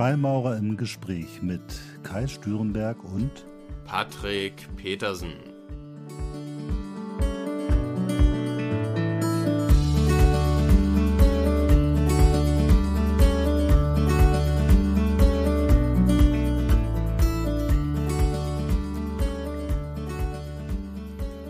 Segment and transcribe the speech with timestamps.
[0.00, 1.60] Freimaurer im Gespräch mit
[2.02, 3.44] Kai Stürenberg und
[3.84, 5.34] Patrick Petersen.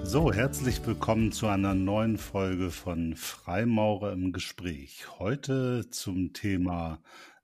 [0.03, 5.07] So, herzlich willkommen zu einer neuen Folge von Freimaurer im Gespräch.
[5.21, 6.99] Heute zum Thema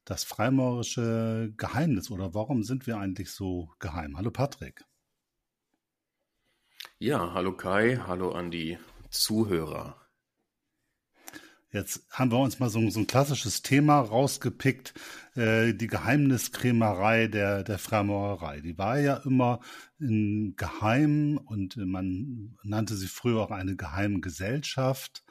[0.06, 4.16] das freimaurische Geheimnis oder warum sind wir eigentlich so geheim?
[4.16, 4.84] Hallo Patrick.
[6.98, 8.78] Ja, hallo Kai, hallo an die
[9.10, 10.00] Zuhörer.
[11.72, 14.94] Jetzt haben wir uns mal so, so ein klassisches Thema rausgepickt,
[15.34, 18.60] äh, die Geheimniskrämerei der, der Freimaurerei.
[18.60, 19.60] Die war ja immer
[19.98, 25.24] in geheim und man nannte sie früher auch eine Geheimgesellschaft.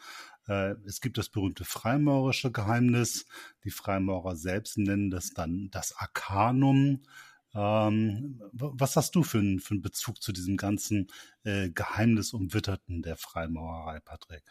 [0.48, 3.26] Äh, es gibt das berühmte freimaurerische Geheimnis.
[3.64, 7.04] Die Freimaurer selbst nennen das dann das Arkanum.
[7.54, 11.08] Ähm, was hast du für einen, für einen Bezug zu diesem ganzen
[11.44, 14.44] äh, Geheimnisumwitterten der Freimaurerei, Patrick?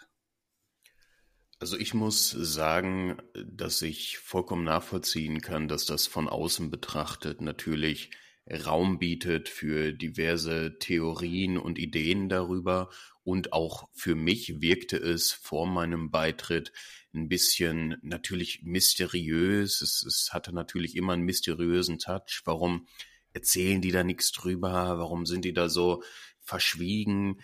[1.61, 8.11] Also ich muss sagen, dass ich vollkommen nachvollziehen kann, dass das von außen betrachtet natürlich
[8.51, 12.91] Raum bietet für diverse Theorien und Ideen darüber.
[13.23, 16.73] Und auch für mich wirkte es vor meinem Beitritt
[17.15, 19.81] ein bisschen natürlich mysteriös.
[19.81, 22.43] Es, es hatte natürlich immer einen mysteriösen Touch.
[22.45, 22.87] Warum
[23.33, 24.99] erzählen die da nichts drüber?
[24.99, 26.03] Warum sind die da so
[26.41, 27.41] verschwiegen?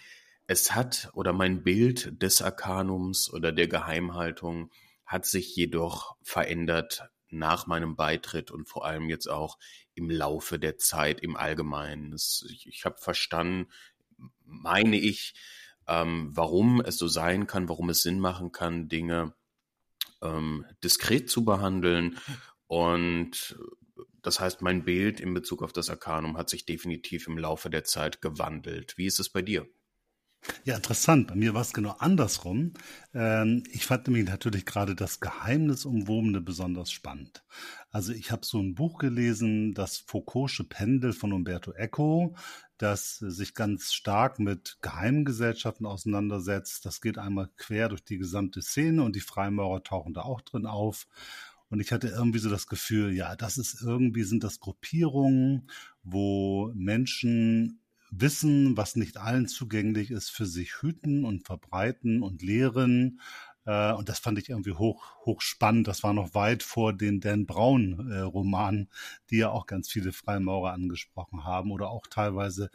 [0.46, 4.70] Es hat oder mein Bild des Arkanums oder der Geheimhaltung
[5.06, 9.58] hat sich jedoch verändert nach meinem Beitritt und vor allem jetzt auch
[9.94, 12.10] im Laufe der Zeit im Allgemeinen.
[12.10, 13.68] Das, ich ich habe verstanden,
[14.44, 15.34] meine ich,
[15.86, 19.34] ähm, warum es so sein kann, warum es Sinn machen kann, Dinge
[20.22, 22.18] ähm, diskret zu behandeln.
[22.66, 23.56] Und
[24.22, 27.84] das heißt, mein Bild in Bezug auf das Arkanum hat sich definitiv im Laufe der
[27.84, 28.96] Zeit gewandelt.
[28.98, 29.66] Wie ist es bei dir?
[30.64, 31.28] Ja, interessant.
[31.28, 32.72] Bei mir war es genau andersrum.
[33.14, 37.44] Ähm, ich fand nämlich natürlich gerade das Geheimnisumwobene besonders spannend.
[37.90, 42.34] Also ich habe so ein Buch gelesen, das Foucault'sche Pendel von Umberto Eco,
[42.78, 46.86] das sich ganz stark mit Geheimgesellschaften auseinandersetzt.
[46.86, 50.64] Das geht einmal quer durch die gesamte Szene und die Freimaurer tauchen da auch drin
[50.66, 51.06] auf.
[51.68, 55.70] Und ich hatte irgendwie so das Gefühl, ja, das ist irgendwie, sind das Gruppierungen,
[56.02, 57.79] wo Menschen
[58.10, 63.20] Wissen, was nicht allen zugänglich ist, für sich hüten und verbreiten und lehren.
[63.66, 65.86] Äh, und das fand ich irgendwie hoch, hoch spannend.
[65.86, 68.86] Das war noch weit vor den Dan Brown äh,
[69.30, 72.70] die ja auch ganz viele Freimaurer angesprochen haben oder auch teilweise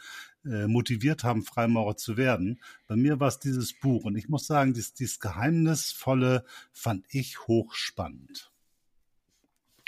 [0.45, 2.61] äh, motiviert haben, Freimaurer zu werden.
[2.87, 7.39] Bei mir war es dieses Buch und ich muss sagen, dieses, dieses Geheimnisvolle fand ich
[7.47, 8.51] hochspannend.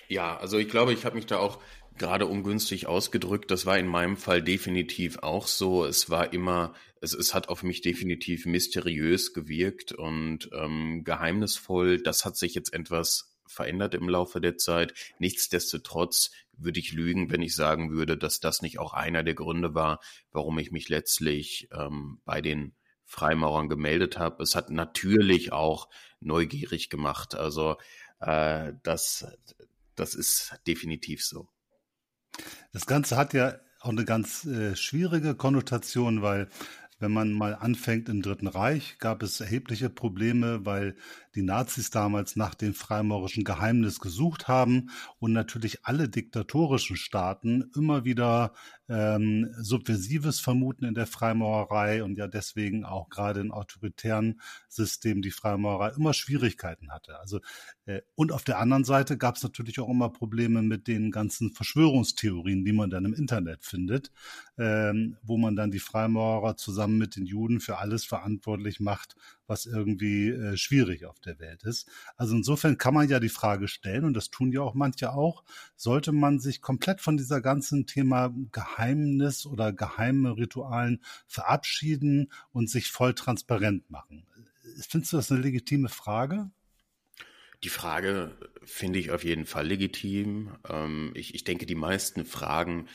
[0.07, 1.61] Ja, also ich glaube, ich habe mich da auch
[1.97, 3.51] gerade ungünstig ausgedrückt.
[3.51, 5.85] Das war in meinem Fall definitiv auch so.
[5.85, 12.01] Es war immer, es, es hat auf mich definitiv mysteriös gewirkt und ähm, geheimnisvoll.
[12.01, 14.93] Das hat sich jetzt etwas verändert im Laufe der Zeit.
[15.19, 19.73] Nichtsdestotrotz würde ich lügen, wenn ich sagen würde, dass das nicht auch einer der Gründe
[19.73, 19.99] war,
[20.31, 22.75] warum ich mich letztlich ähm, bei den
[23.05, 24.43] Freimaurern gemeldet habe.
[24.43, 25.87] Es hat natürlich auch
[26.19, 27.35] neugierig gemacht.
[27.35, 27.77] Also
[28.19, 29.25] äh, das,
[29.95, 31.47] das ist definitiv so.
[32.73, 36.47] Das Ganze hat ja auch eine ganz äh, schwierige Konnotation, weil
[36.99, 40.95] wenn man mal anfängt im Dritten Reich, gab es erhebliche Probleme, weil
[41.37, 44.89] die Nazis damals nach dem freimaurischen Geheimnis gesucht haben
[45.19, 48.53] und natürlich alle diktatorischen Staaten immer wieder
[48.89, 55.29] ähm, Subversives vermuten in der Freimaurerei und ja deswegen auch gerade in autoritären Systemen die
[55.29, 57.19] Freimaurerei immer Schwierigkeiten hatte.
[57.19, 57.39] Also
[57.85, 61.51] äh, und auf der anderen Seite gab es natürlich auch immer Probleme mit den ganzen
[61.51, 64.11] Verschwörungstheorien, die man dann im Internet findet,
[64.57, 69.15] ähm, wo man dann die Freimaurer zusammen mit den Juden für alles verantwortlich macht,
[69.47, 71.89] was irgendwie äh, schwierig auf der Welt ist.
[72.15, 75.43] Also insofern kann man ja die Frage stellen, und das tun ja auch manche auch,
[75.75, 82.91] sollte man sich komplett von dieser ganzen Thema Geheimnis oder geheime Ritualen verabschieden und sich
[82.91, 84.27] voll transparent machen?
[84.87, 86.51] Findest du das eine legitime Frage?
[87.63, 90.55] Die Frage finde ich auf jeden Fall legitim.
[90.69, 92.87] Ähm, ich, ich denke, die meisten Fragen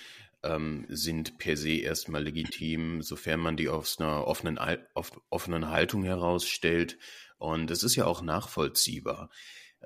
[0.43, 4.59] ähm, sind per se erstmal legitim, sofern man die aus einer offenen,
[4.95, 6.99] auf, offenen Haltung herausstellt.
[7.39, 9.31] Und es ist ja auch nachvollziehbar,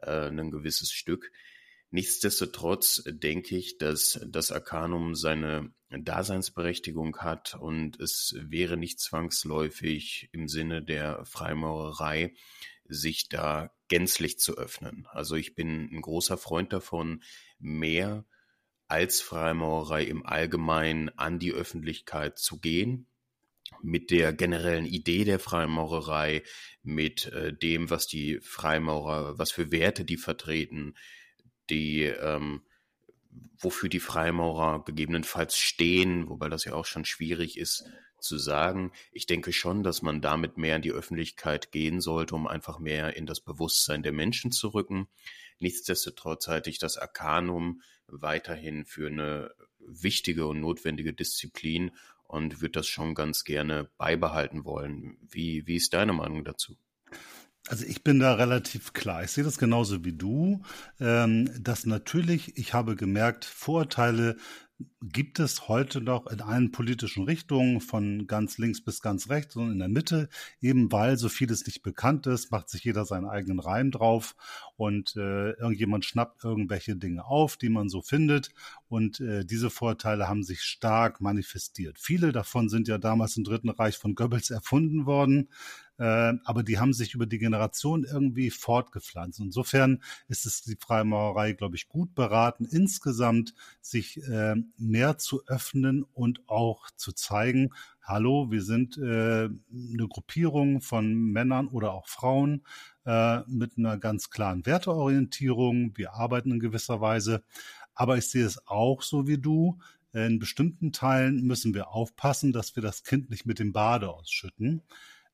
[0.03, 1.31] äh, ein gewisses Stück.
[1.91, 10.49] Nichtsdestotrotz denke ich, dass das Arcanum seine Daseinsberechtigung hat und es wäre nicht zwangsläufig im
[10.49, 12.35] Sinne der Freimaurerei,
[12.89, 15.07] sich da gänzlich zu öffnen.
[15.13, 17.23] Also ich bin ein großer Freund davon,
[17.59, 18.25] mehr
[18.89, 23.07] als Freimaurerei im Allgemeinen an die Öffentlichkeit zu gehen,
[23.83, 26.43] mit der generellen Idee der Freimaurerei,
[26.83, 30.95] mit äh, dem, was die Freimaurer, was für Werte die vertreten,
[31.69, 32.63] die ähm,
[33.59, 37.85] wofür die Freimaurer gegebenenfalls stehen, wobei das ja auch schon schwierig ist
[38.19, 38.93] zu sagen.
[39.13, 43.17] Ich denke schon, dass man damit mehr in die Öffentlichkeit gehen sollte, um einfach mehr
[43.17, 45.09] in das Bewusstsein der Menschen zu rücken.
[45.59, 51.93] Nichtsdestotrotz halte ich das Arcanum weiterhin für eine wichtige und notwendige Disziplin
[52.25, 55.17] und würde das schon ganz gerne beibehalten wollen.
[55.21, 56.77] Wie, wie ist deine Meinung dazu?
[57.69, 59.25] Also ich bin da relativ klar.
[59.25, 60.63] Ich sehe das genauso wie du,
[61.01, 64.37] ähm, dass natürlich, ich habe gemerkt, Vorurteile
[65.03, 69.73] gibt es heute noch in allen politischen Richtungen, von ganz links bis ganz rechts und
[69.73, 70.29] in der Mitte,
[70.61, 74.37] eben weil so vieles nicht bekannt ist, macht sich jeder seinen eigenen Reim drauf
[74.77, 78.51] und äh, irgendjemand schnappt irgendwelche Dinge auf, die man so findet
[78.89, 81.99] und äh, diese Vorteile haben sich stark manifestiert.
[81.99, 85.49] Viele davon sind ja damals im Dritten Reich von Goebbels erfunden worden,
[85.99, 89.41] äh, aber die haben sich über die Generation irgendwie fortgepflanzt.
[89.41, 96.05] Insofern ist es die Freimaurerei, glaube ich, gut beraten, insgesamt sich äh, mehr zu öffnen
[96.13, 97.71] und auch zu zeigen,
[98.03, 102.63] hallo, wir sind äh, eine Gruppierung von Männern oder auch Frauen
[103.07, 105.97] äh, mit einer ganz klaren Werteorientierung.
[105.97, 107.43] Wir arbeiten in gewisser Weise.
[107.95, 109.79] Aber ich sehe es auch so wie du.
[110.13, 114.83] In bestimmten Teilen müssen wir aufpassen, dass wir das Kind nicht mit dem Bade ausschütten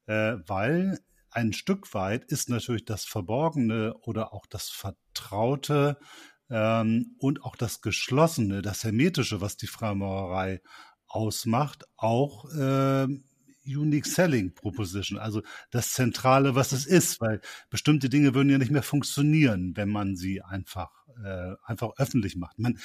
[0.07, 0.99] äh, weil
[1.31, 5.97] ein Stück weit ist natürlich das Verborgene oder auch das Vertraute
[6.51, 10.61] ähm, und auch das Geschlossene, das Hermetische, was die Freimaurerei
[11.07, 13.07] ausmacht, auch äh,
[13.65, 17.41] Unique Selling Proposition, also das Zentrale, was es ist, weil
[17.71, 20.91] bestimmte Dinge würden ja nicht mehr funktionieren, wenn man sie einfach,
[21.25, 22.59] äh, einfach öffentlich macht.
[22.59, 22.79] Man,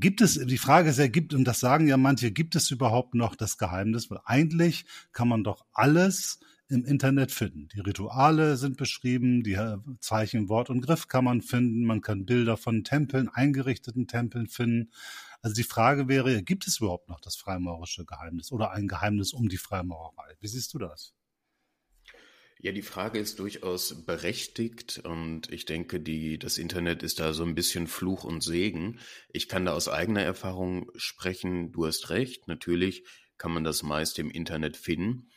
[0.00, 3.14] Gibt es, die Frage ist ja, gibt, und das sagen ja manche, gibt es überhaupt
[3.14, 4.10] noch das Geheimnis?
[4.10, 7.68] Weil eigentlich kann man doch alles im Internet finden.
[7.74, 12.26] Die Rituale sind beschrieben, die äh, Zeichen, Wort und Griff kann man finden, man kann
[12.26, 14.92] Bilder von Tempeln, eingerichteten Tempeln finden.
[15.40, 19.48] Also die Frage wäre, gibt es überhaupt noch das freimaurische Geheimnis oder ein Geheimnis um
[19.48, 20.36] die Freimaurerei?
[20.40, 21.14] Wie siehst du das?
[22.60, 27.44] Ja, die Frage ist durchaus berechtigt und ich denke, die, das Internet ist da so
[27.44, 28.98] ein bisschen Fluch und Segen.
[29.28, 31.70] Ich kann da aus eigener Erfahrung sprechen.
[31.70, 32.48] Du hast recht.
[32.48, 33.04] Natürlich
[33.36, 35.30] kann man das meist im Internet finden.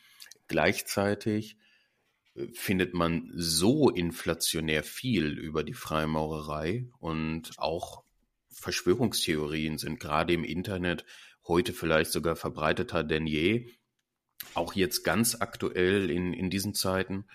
[0.48, 1.56] Gleichzeitig
[2.34, 8.02] äh, findet man so inflationär viel über die Freimaurerei und auch
[8.50, 11.04] Verschwörungstheorien sind gerade im Internet
[11.46, 13.70] heute vielleicht sogar verbreiteter denn je
[14.54, 17.26] auch jetzt ganz aktuell in, in diesen Zeiten.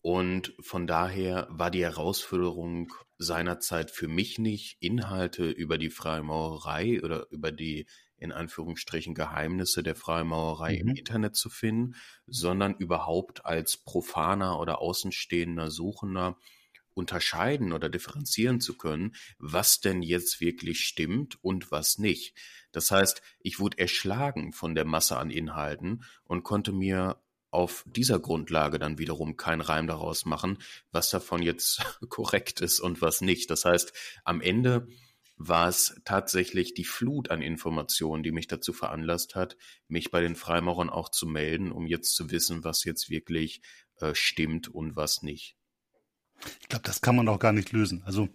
[0.00, 7.26] Und von daher war die Herausforderung seinerzeit für mich nicht, Inhalte über die Freimaurerei oder
[7.30, 7.86] über die
[8.18, 10.90] in Anführungsstrichen Geheimnisse der Freimaurerei mhm.
[10.90, 11.96] im Internet zu finden,
[12.26, 16.36] sondern überhaupt als profaner oder außenstehender Suchender
[16.96, 22.34] unterscheiden oder differenzieren zu können, was denn jetzt wirklich stimmt und was nicht.
[22.72, 27.20] Das heißt, ich wurde erschlagen von der Masse an Inhalten und konnte mir
[27.50, 30.58] auf dieser Grundlage dann wiederum keinen Reim daraus machen,
[30.90, 33.50] was davon jetzt korrekt ist und was nicht.
[33.50, 33.92] Das heißt,
[34.24, 34.88] am Ende
[35.36, 40.34] war es tatsächlich die Flut an Informationen, die mich dazu veranlasst hat, mich bei den
[40.34, 43.60] Freimaurern auch zu melden, um jetzt zu wissen, was jetzt wirklich
[44.00, 45.56] äh, stimmt und was nicht.
[46.60, 48.02] Ich glaube, das kann man auch gar nicht lösen.
[48.04, 48.28] Also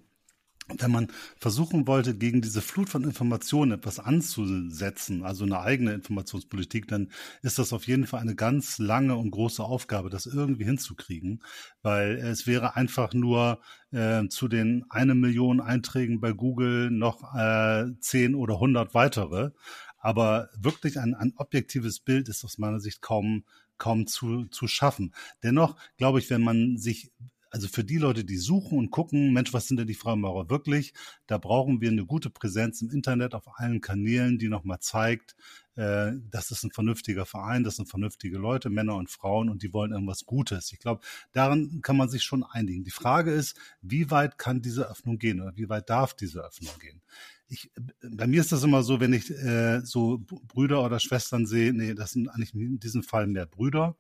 [0.78, 6.88] wenn man versuchen wollte, gegen diese Flut von Informationen etwas anzusetzen, also eine eigene Informationspolitik,
[6.88, 11.44] dann ist das auf jeden Fall eine ganz lange und große Aufgabe, das irgendwie hinzukriegen,
[11.82, 13.60] weil es wäre einfach nur
[13.92, 19.52] äh, zu den eine Million Einträgen bei Google noch äh, zehn oder hundert weitere.
[19.98, 23.44] Aber wirklich ein, ein objektives Bild ist aus meiner Sicht kaum
[23.78, 25.12] kaum zu, zu schaffen.
[25.42, 27.12] Dennoch glaube ich, wenn man sich
[27.52, 30.94] also für die Leute, die suchen und gucken, Mensch, was sind denn die Freimaurer wirklich?
[31.28, 35.36] Da brauchen wir eine gute Präsenz im Internet auf allen Kanälen, die nochmal zeigt,
[35.76, 39.74] äh, das ist ein vernünftiger Verein, das sind vernünftige Leute, Männer und Frauen und die
[39.74, 40.72] wollen irgendwas Gutes.
[40.72, 41.02] Ich glaube,
[41.34, 42.86] daran kann man sich schon einigen.
[42.86, 46.74] Die Frage ist, wie weit kann diese Öffnung gehen oder wie weit darf diese Öffnung
[46.80, 47.02] gehen?
[47.48, 47.70] Ich,
[48.02, 51.94] bei mir ist das immer so, wenn ich äh, so Brüder oder Schwestern sehe, nee,
[51.94, 53.98] das sind eigentlich in diesem Fall mehr Brüder,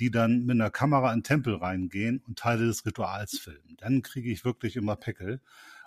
[0.00, 3.76] die dann mit einer Kamera in den Tempel reingehen und Teile des Rituals filmen.
[3.78, 5.40] Dann kriege ich wirklich immer Pickel.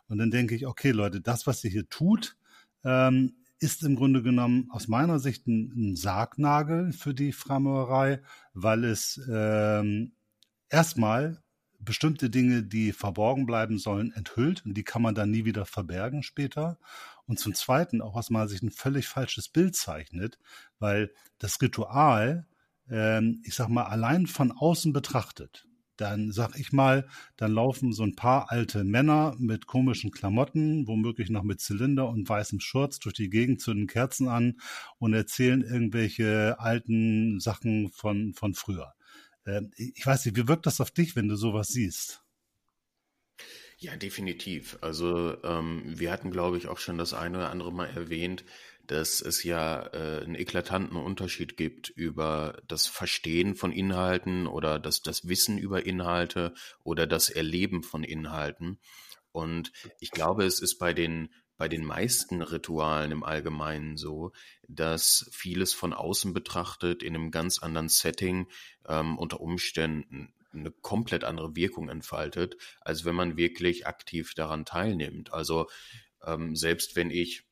[0.08, 2.38] Und dann denke ich, okay, Leute, das, was ihr hier tut,
[2.84, 8.22] ähm, ist im Grunde genommen aus meiner Sicht ein, ein Sargnagel für die Freimaurerei,
[8.54, 10.12] weil es ähm,
[10.70, 11.42] erstmal
[11.80, 16.24] bestimmte Dinge, die verborgen bleiben sollen, enthüllt und die kann man dann nie wieder verbergen
[16.24, 16.78] später.
[17.26, 20.38] Und zum Zweiten auch aus meiner Sicht ein völlig falsches Bild zeichnet,
[20.80, 22.46] weil das Ritual,
[22.90, 28.04] ähm, ich sag mal, allein von außen betrachtet, dann sag ich mal, dann laufen so
[28.04, 33.16] ein paar alte Männer mit komischen Klamotten, womöglich noch mit Zylinder und weißem Schurz durch
[33.16, 34.60] die Gegend zu den Kerzen an
[34.98, 38.94] und erzählen irgendwelche alten Sachen von, von früher.
[39.46, 42.24] Ähm, ich weiß nicht, wie wirkt das auf dich, wenn du sowas siehst?
[43.78, 44.78] Ja, definitiv.
[44.82, 48.46] Also ähm, wir hatten, glaube ich, auch schon das eine oder andere Mal erwähnt,
[48.86, 55.02] dass es ja äh, einen eklatanten Unterschied gibt über das Verstehen von Inhalten oder das,
[55.02, 58.80] das Wissen über Inhalte oder das Erleben von Inhalten.
[59.32, 64.32] Und ich glaube, es ist bei den bei den meisten Ritualen im Allgemeinen so,
[64.68, 68.48] dass vieles von außen betrachtet in einem ganz anderen Setting
[68.88, 75.32] ähm, unter Umständen eine komplett andere Wirkung entfaltet, als wenn man wirklich aktiv daran teilnimmt.
[75.32, 75.68] Also
[76.26, 77.44] ähm, selbst wenn ich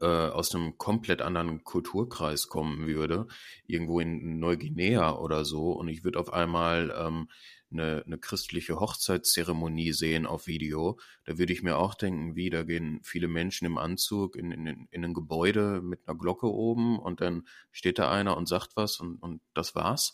[0.00, 3.26] äh, aus einem komplett anderen Kulturkreis kommen würde,
[3.66, 7.28] irgendwo in Neuguinea oder so, und ich würde auf einmal ähm,
[7.72, 12.62] eine, eine christliche Hochzeitszeremonie sehen auf Video, da würde ich mir auch denken, wie, da
[12.62, 17.20] gehen viele Menschen im Anzug in, in, in ein Gebäude mit einer Glocke oben und
[17.20, 20.12] dann steht da einer und sagt was und, und das war's.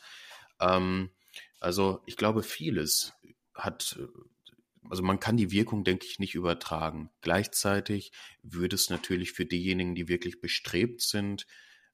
[0.61, 1.11] Ähm,
[1.61, 3.14] also ich glaube, vieles
[3.54, 3.99] hat
[4.88, 7.11] also man kann die Wirkung, denke ich, nicht übertragen.
[7.20, 11.47] Gleichzeitig würde es natürlich für diejenigen, die wirklich bestrebt sind,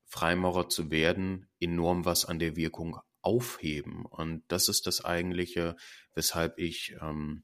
[0.05, 4.05] Freimaurer zu werden, enorm was an der Wirkung aufheben.
[4.05, 5.76] Und das ist das eigentliche,
[6.14, 7.43] weshalb ich ähm,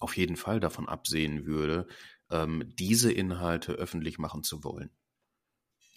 [0.00, 1.86] auf jeden Fall davon absehen würde,
[2.30, 4.90] ähm, diese Inhalte öffentlich machen zu wollen.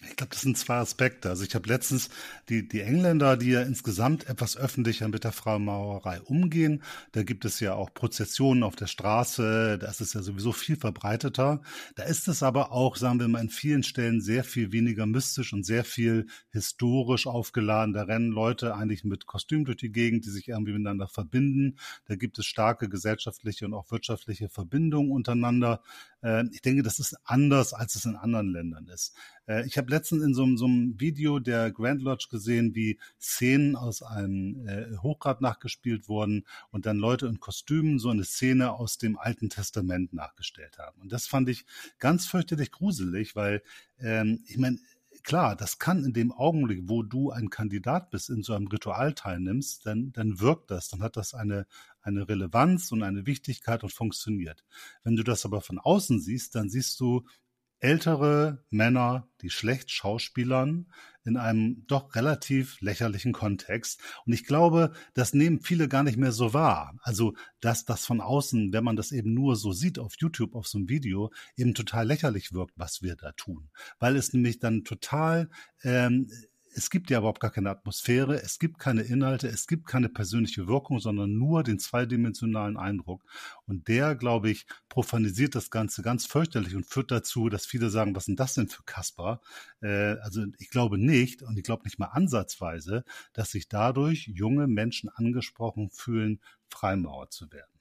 [0.00, 1.28] Ich glaube, das sind zwei Aspekte.
[1.28, 2.08] Also ich habe letztens
[2.48, 6.84] die, die Engländer, die ja insgesamt etwas öffentlicher mit der Freimaurerei umgehen.
[7.12, 9.76] Da gibt es ja auch Prozessionen auf der Straße.
[9.76, 11.62] Da ist es ja sowieso viel verbreiteter.
[11.96, 15.52] Da ist es aber auch, sagen wir mal, in vielen Stellen sehr viel weniger mystisch
[15.52, 17.92] und sehr viel historisch aufgeladen.
[17.92, 21.76] Da rennen Leute eigentlich mit Kostüm durch die Gegend, die sich irgendwie miteinander verbinden.
[22.04, 25.82] Da gibt es starke gesellschaftliche und auch wirtschaftliche Verbindungen untereinander.
[26.22, 29.14] Äh, ich denke, das ist anders, als es in anderen Ländern ist.
[29.46, 33.76] Äh, ich habe letztens in so, so, einem Video der Grand Lodge gesehen, wie Szenen
[33.76, 38.98] aus einem äh, Hochgrad nachgespielt wurden und dann Leute in Kostümen so eine Szene aus
[38.98, 41.00] dem Alten Testament nachgestellt haben.
[41.00, 41.64] Und das fand ich
[41.98, 43.62] ganz fürchterlich gruselig, weil
[44.00, 44.78] ähm, ich meine,
[45.22, 49.14] klar, das kann in dem Augenblick, wo du ein Kandidat bist, in so einem Ritual
[49.14, 51.66] teilnimmst, dann, dann wirkt das, dann hat das eine,
[52.08, 54.64] eine Relevanz und eine Wichtigkeit und funktioniert.
[55.04, 57.24] Wenn du das aber von außen siehst, dann siehst du
[57.80, 60.92] ältere Männer, die schlecht schauspielern,
[61.24, 64.00] in einem doch relativ lächerlichen Kontext.
[64.26, 66.96] Und ich glaube, das nehmen viele gar nicht mehr so wahr.
[67.02, 70.66] Also, dass das von außen, wenn man das eben nur so sieht auf YouTube, auf
[70.66, 73.70] so einem Video, eben total lächerlich wirkt, was wir da tun.
[73.98, 75.50] Weil es nämlich dann total
[75.82, 76.28] ähm,
[76.78, 80.68] es gibt ja überhaupt gar keine Atmosphäre, es gibt keine Inhalte, es gibt keine persönliche
[80.68, 83.24] Wirkung, sondern nur den zweidimensionalen Eindruck.
[83.66, 88.14] Und der, glaube ich, profanisiert das Ganze ganz fürchterlich und führt dazu, dass viele sagen,
[88.14, 89.40] was sind das denn für Kasper?
[89.82, 94.68] Äh, also ich glaube nicht und ich glaube nicht mal ansatzweise, dass sich dadurch junge
[94.68, 97.77] Menschen angesprochen fühlen, Freimaurer zu werden.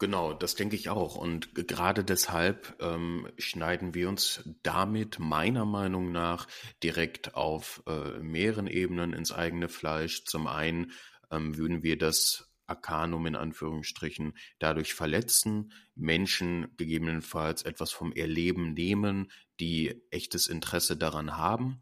[0.00, 1.16] Genau, das denke ich auch.
[1.16, 6.46] Und gerade deshalb ähm, schneiden wir uns damit meiner Meinung nach
[6.84, 10.24] direkt auf äh, mehreren Ebenen ins eigene Fleisch.
[10.24, 10.92] Zum einen
[11.32, 19.32] ähm, würden wir das Arkanum in Anführungsstrichen dadurch verletzen, Menschen gegebenenfalls etwas vom Erleben nehmen,
[19.58, 21.80] die echtes Interesse daran haben.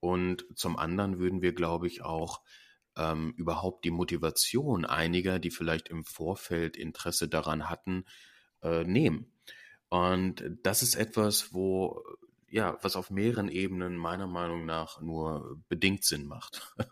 [0.00, 2.40] Und zum anderen würden wir, glaube ich, auch
[2.96, 8.04] ähm, überhaupt die Motivation einiger, die vielleicht im Vorfeld Interesse daran hatten,
[8.62, 9.32] äh, nehmen.
[9.88, 12.02] Und das ist etwas, wo
[12.52, 16.74] ja, was auf mehreren Ebenen meiner Meinung nach nur bedingt Sinn macht.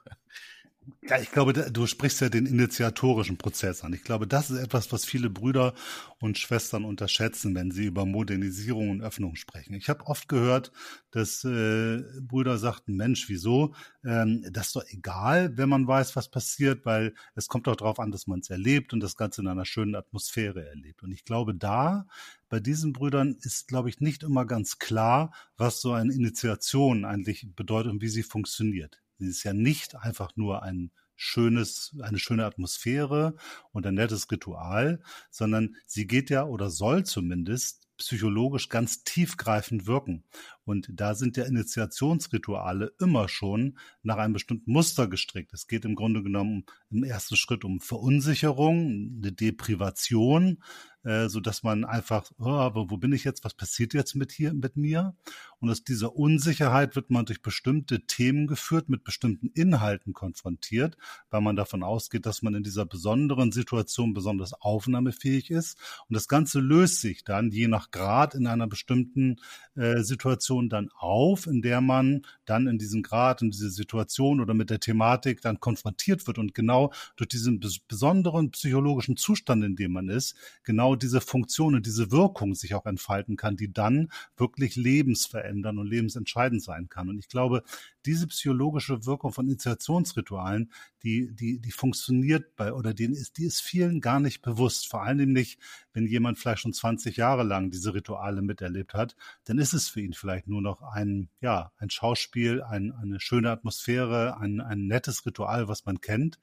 [1.03, 3.93] Ja, ich glaube, du sprichst ja den initiatorischen Prozess an.
[3.93, 5.75] Ich glaube, das ist etwas, was viele Brüder
[6.19, 9.75] und Schwestern unterschätzen, wenn sie über Modernisierung und Öffnung sprechen.
[9.75, 10.73] Ich habe oft gehört,
[11.11, 13.75] dass äh, Brüder sagten, Mensch, wieso?
[14.05, 18.01] Ähm, das ist doch egal, wenn man weiß, was passiert, weil es kommt doch darauf
[18.01, 21.03] an, dass man es erlebt und das Ganze in einer schönen Atmosphäre erlebt.
[21.03, 22.07] Und ich glaube, da
[22.49, 27.47] bei diesen Brüdern ist, glaube ich, nicht immer ganz klar, was so eine Initiation eigentlich
[27.55, 29.01] bedeutet und wie sie funktioniert.
[29.21, 33.37] Sie ist ja nicht einfach nur ein schönes, eine schöne Atmosphäre
[33.73, 40.25] und ein nettes Ritual, sondern sie geht ja oder soll zumindest psychologisch ganz tiefgreifend wirken.
[40.65, 45.53] Und da sind ja Initiationsrituale immer schon nach einem bestimmten Muster gestrickt.
[45.53, 50.63] Es geht im Grunde genommen im ersten Schritt um Verunsicherung, eine Deprivation,
[51.03, 53.45] äh, so dass man einfach, oh, wo bin ich jetzt?
[53.45, 55.15] Was passiert jetzt mit hier mit mir?
[55.59, 60.97] Und aus dieser Unsicherheit wird man durch bestimmte Themen geführt, mit bestimmten Inhalten konfrontiert,
[61.31, 65.79] weil man davon ausgeht, dass man in dieser besonderen Situation besonders aufnahmefähig ist.
[66.09, 69.37] Und das Ganze löst sich dann je nach Grad in einer bestimmten
[69.75, 74.55] äh, Situation dann auf, in der man dann in diesem Grad, in diese Situation oder
[74.55, 79.93] mit der Thematik dann konfrontiert wird und genau durch diesen besonderen psychologischen Zustand, in dem
[79.93, 84.77] man ist, genau diese Funktion und diese Wirkung sich auch entfalten kann, die dann wirklich
[84.77, 87.09] lebensverändern und lebensentscheidend sein kann.
[87.09, 87.63] Und ich glaube,
[88.07, 93.61] diese psychologische Wirkung von Initiationsritualen, die, die, die funktioniert bei, oder die ist, die ist
[93.61, 94.89] vielen gar nicht bewusst.
[94.89, 95.61] Vor allem nicht,
[95.93, 100.01] wenn jemand vielleicht schon 20 Jahre lang diese Rituale miterlebt hat, dann ist es für
[100.01, 105.27] ihn vielleicht nur noch ein, ja, ein Schauspiel, ein, eine schöne Atmosphäre, ein, ein nettes
[105.27, 106.39] Ritual, was man kennt.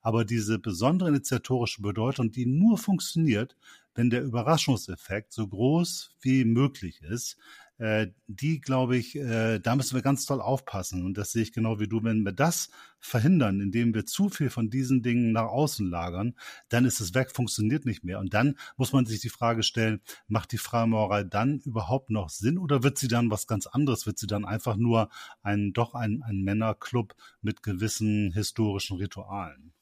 [0.00, 3.56] Aber diese besondere initiatorische Bedeutung, die nur funktioniert,
[3.94, 7.36] wenn der Überraschungseffekt so groß wie möglich ist,
[7.82, 11.04] äh, die, glaube ich, äh, da müssen wir ganz toll aufpassen.
[11.04, 12.04] Und das sehe ich genau wie du.
[12.04, 12.70] Wenn wir das
[13.00, 16.36] verhindern, indem wir zu viel von diesen Dingen nach außen lagern,
[16.68, 18.20] dann ist es weg, funktioniert nicht mehr.
[18.20, 22.56] Und dann muss man sich die Frage stellen, macht die Freimaurerei dann überhaupt noch Sinn
[22.56, 24.06] oder wird sie dann was ganz anderes?
[24.06, 25.08] Wird sie dann einfach nur
[25.42, 29.72] ein, doch ein, ein Männerclub mit gewissen historischen Ritualen?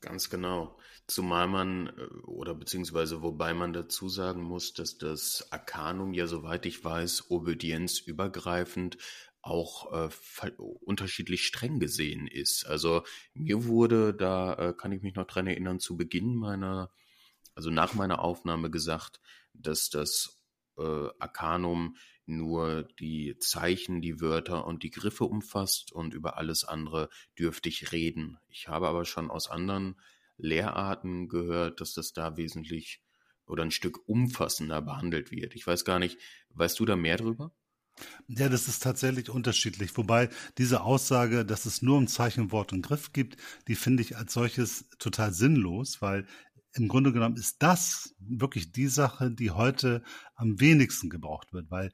[0.00, 0.76] Ganz genau.
[1.06, 6.66] Zumal man, äh, oder beziehungsweise wobei man dazu sagen muss, dass das Arcanum ja, soweit
[6.66, 8.98] ich weiß, obedienzübergreifend
[9.42, 10.08] auch äh,
[10.56, 12.64] unterschiedlich streng gesehen ist.
[12.66, 13.02] Also
[13.34, 16.92] mir wurde, da äh, kann ich mich noch dran erinnern, zu Beginn meiner,
[17.54, 19.20] also nach meiner Aufnahme gesagt,
[19.52, 20.40] dass das
[20.78, 27.08] äh, Arcanum nur die Zeichen, die Wörter und die Griffe umfasst und über alles andere
[27.36, 28.38] dürfte ich reden.
[28.48, 29.96] Ich habe aber schon aus anderen
[30.42, 33.02] Lehrarten gehört, dass das da wesentlich
[33.46, 35.54] oder ein Stück umfassender behandelt wird.
[35.54, 36.18] Ich weiß gar nicht,
[36.50, 37.52] weißt du da mehr drüber?
[38.26, 39.96] Ja, das ist tatsächlich unterschiedlich.
[39.96, 43.36] Wobei diese Aussage, dass es nur um Zeichen, Wort und Griff gibt,
[43.68, 46.26] die finde ich als solches total sinnlos, weil
[46.74, 50.02] im Grunde genommen ist das wirklich die Sache, die heute
[50.34, 51.92] am wenigsten gebraucht wird, weil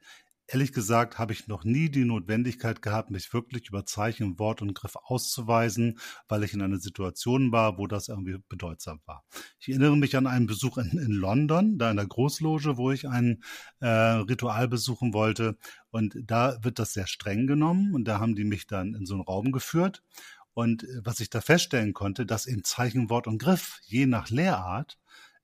[0.51, 4.73] ehrlich gesagt habe ich noch nie die Notwendigkeit gehabt, mich wirklich über Zeichen, Wort und
[4.73, 9.23] Griff auszuweisen, weil ich in einer Situation war, wo das irgendwie bedeutsam war.
[9.59, 13.07] Ich erinnere mich an einen Besuch in, in London, da in der Großloge, wo ich
[13.07, 13.43] ein
[13.79, 15.57] äh, Ritual besuchen wollte.
[15.91, 19.15] Und da wird das sehr streng genommen und da haben die mich dann in so
[19.15, 20.03] einen Raum geführt.
[20.53, 24.29] Und äh, was ich da feststellen konnte, dass eben Zeichen, Wort und Griff je nach
[24.29, 24.97] Lehrart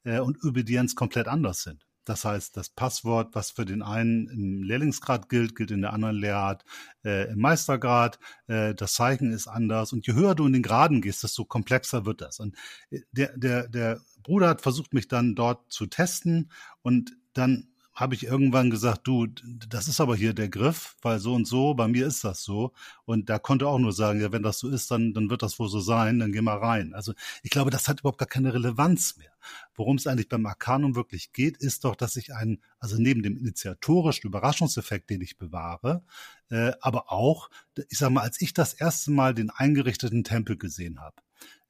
[0.03, 1.84] äh, und Obedienz komplett anders sind.
[2.05, 6.15] Das heißt, das Passwort, was für den einen im Lehrlingsgrad gilt, gilt in der anderen
[6.15, 6.63] Lehrart
[7.03, 8.19] äh, im Meistergrad.
[8.47, 9.91] Äh, das Zeichen ist anders.
[9.91, 12.39] Und je höher du in den Graden gehst, desto komplexer wird das.
[12.39, 12.55] Und
[12.91, 16.51] äh, der, der, der Bruder hat versucht, mich dann dort zu testen.
[16.81, 19.25] Und dann habe ich irgendwann gesagt, du,
[19.69, 22.73] das ist aber hier der Griff, weil so und so, bei mir ist das so.
[23.05, 25.59] Und da konnte auch nur sagen, ja, wenn das so ist, dann, dann wird das
[25.59, 26.93] wohl so sein, dann geh mal rein.
[26.93, 29.31] Also ich glaube, das hat überhaupt gar keine Relevanz mehr.
[29.75, 33.37] Worum es eigentlich beim Arcanum wirklich geht, ist doch, dass ich einen, also neben dem
[33.37, 36.03] initiatorischen Überraschungseffekt, den ich bewahre,
[36.49, 37.49] äh, aber auch,
[37.89, 41.15] ich sag mal, als ich das erste Mal den eingerichteten Tempel gesehen habe,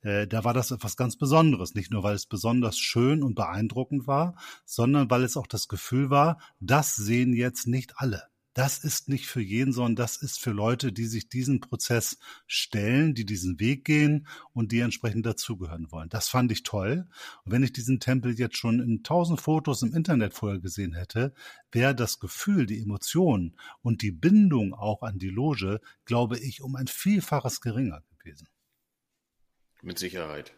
[0.06, 1.74] äh, da war das etwas ganz Besonderes.
[1.74, 6.10] Nicht nur, weil es besonders schön und beeindruckend war, sondern weil es auch das Gefühl
[6.12, 8.24] war, das sehen jetzt nicht alle.
[8.54, 13.14] Das ist nicht für jeden, sondern das ist für Leute, die sich diesen Prozess stellen,
[13.14, 16.08] die diesen Weg gehen und die entsprechend dazugehören wollen.
[16.08, 17.10] Das fand ich toll.
[17.44, 21.34] Und wenn ich diesen Tempel jetzt schon in tausend Fotos im Internet vorher gesehen hätte,
[21.72, 26.78] wäre das Gefühl, die Emotionen und die Bindung auch an die Loge, glaube ich, um
[26.78, 28.48] ein Vielfaches geringer gewesen.
[29.86, 30.54] Mit Sicherheit.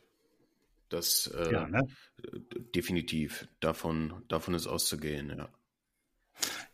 [0.87, 1.85] Das äh, ja, ne?
[2.73, 5.49] definitiv davon, davon ist auszugehen, ja.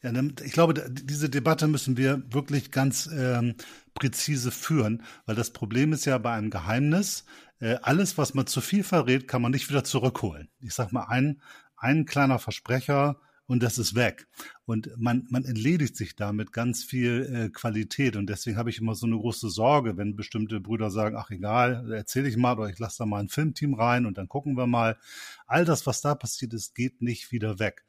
[0.04, 0.12] Ja,
[0.44, 3.56] ich glaube, diese Debatte müssen wir wirklich ganz ähm,
[3.96, 7.26] präzise führen, weil das Problem ist ja bei einem Geheimnis,
[7.60, 10.50] äh, alles, was man zu viel verrät, kann man nicht wieder zurückholen.
[10.60, 11.42] Ich sag mal, ein,
[11.78, 14.28] ein kleiner Versprecher und das ist weg.
[14.66, 18.16] Und man, man entledigt sich damit ganz viel äh, Qualität.
[18.16, 21.92] Und deswegen habe ich immer so eine große Sorge, wenn bestimmte Brüder sagen, ach egal,
[21.92, 24.68] erzähle ich mal oder ich lasse da mal ein Filmteam rein und dann gucken wir
[24.68, 24.98] mal.
[25.46, 27.84] All das, was da passiert ist, geht nicht wieder weg.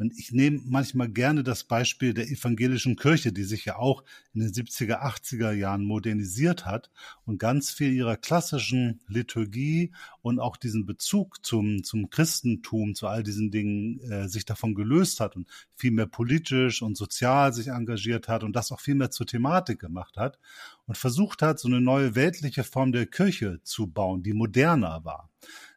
[0.00, 4.40] Und ich nehme manchmal gerne das Beispiel der evangelischen Kirche, die sich ja auch in
[4.40, 6.90] den 70er, 80er Jahren modernisiert hat
[7.26, 13.22] und ganz viel ihrer klassischen Liturgie und auch diesen Bezug zum, zum Christentum, zu all
[13.22, 18.26] diesen Dingen äh, sich davon gelöst hat und viel mehr politisch und sozial sich engagiert
[18.26, 20.38] hat und das auch viel mehr zur Thematik gemacht hat
[20.86, 25.28] und versucht hat, so eine neue weltliche Form der Kirche zu bauen, die moderner war.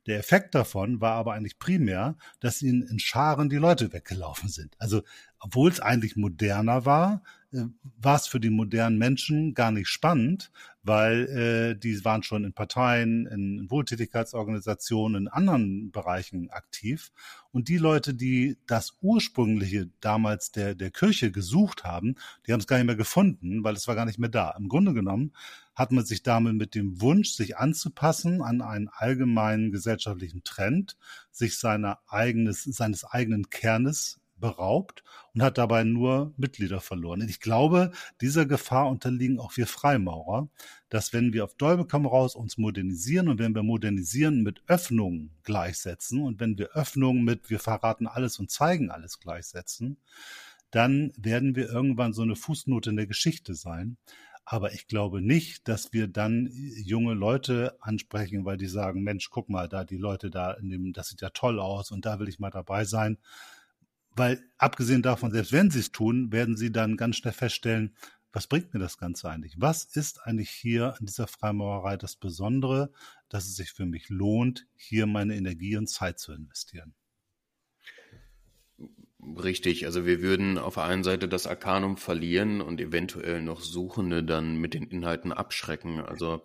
[0.05, 4.75] Der Effekt davon war aber eigentlich primär, dass ihnen in Scharen die Leute weggelaufen sind.
[4.79, 5.03] Also,
[5.43, 7.65] obwohl es eigentlich moderner war, äh,
[7.97, 10.51] war es für die modernen Menschen gar nicht spannend,
[10.83, 17.11] weil äh, die waren schon in Parteien, in Wohltätigkeitsorganisationen, in anderen Bereichen aktiv.
[17.51, 22.15] Und die Leute, die das ursprüngliche damals der, der Kirche gesucht haben,
[22.47, 24.55] die haben es gar nicht mehr gefunden, weil es war gar nicht mehr da.
[24.57, 25.33] Im Grunde genommen
[25.75, 30.97] hat man sich damit mit dem Wunsch, sich anzupassen an einen allgemeinen gesellschaftlichen Trend,
[31.31, 37.21] sich seiner eigenes, seines eigenen Kernes beraubt und hat dabei nur Mitglieder verloren.
[37.21, 37.91] Und ich glaube,
[38.21, 40.49] dieser Gefahr unterliegen auch wir Freimaurer,
[40.89, 46.21] dass wenn wir auf Däubekam raus uns modernisieren und wenn wir modernisieren mit Öffnungen gleichsetzen
[46.21, 49.97] und wenn wir Öffnungen mit wir verraten alles und zeigen alles gleichsetzen,
[50.71, 53.97] dann werden wir irgendwann so eine Fußnote in der Geschichte sein.
[54.45, 59.49] Aber ich glaube nicht, dass wir dann junge Leute ansprechen, weil die sagen, Mensch, guck
[59.49, 62.27] mal, da die Leute da in dem, das sieht ja toll aus und da will
[62.27, 63.17] ich mal dabei sein.
[64.15, 67.95] Weil abgesehen davon, selbst wenn sie es tun, werden sie dann ganz schnell feststellen,
[68.31, 69.61] was bringt mir das Ganze eigentlich?
[69.61, 72.91] Was ist eigentlich hier an dieser Freimaurerei das Besondere,
[73.29, 76.95] dass es sich für mich lohnt, hier meine Energie und Zeit zu investieren?
[79.37, 84.23] Richtig, also wir würden auf der einen Seite das Arkanum verlieren und eventuell noch Suchende
[84.23, 86.01] dann mit den Inhalten abschrecken.
[86.01, 86.43] Also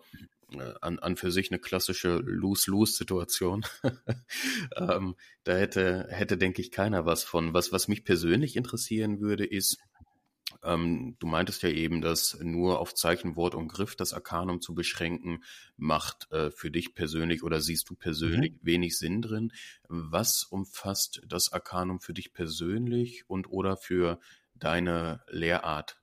[0.81, 3.65] an, an für sich eine klassische Lose-Lose-Situation.
[4.77, 7.53] ähm, da hätte, hätte, denke ich, keiner was von.
[7.53, 9.77] Was, was mich persönlich interessieren würde, ist,
[10.63, 15.43] ähm, du meintest ja eben, dass nur auf Zeichenwort und Griff das Arkanum zu beschränken,
[15.77, 18.59] macht äh, für dich persönlich oder siehst du persönlich mhm.
[18.61, 19.53] wenig Sinn drin.
[19.87, 24.19] Was umfasst das Arkanum für dich persönlich und oder für
[24.55, 25.99] deine Lehrart?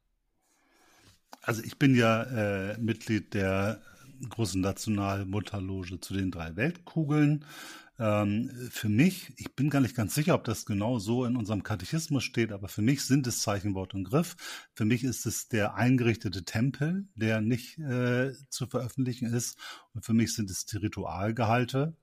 [1.43, 3.83] Also ich bin ja äh, Mitglied der
[4.29, 7.45] großen Nationalmutterloge zu den drei Weltkugeln.
[7.99, 11.63] Ähm, für mich, ich bin gar nicht ganz sicher, ob das genau so in unserem
[11.63, 14.37] Katechismus steht, aber für mich sind es Zeichenwort und Griff.
[14.75, 19.59] Für mich ist es der eingerichtete Tempel, der nicht äh, zu veröffentlichen ist.
[19.95, 21.97] Und für mich sind es die Ritualgehalte.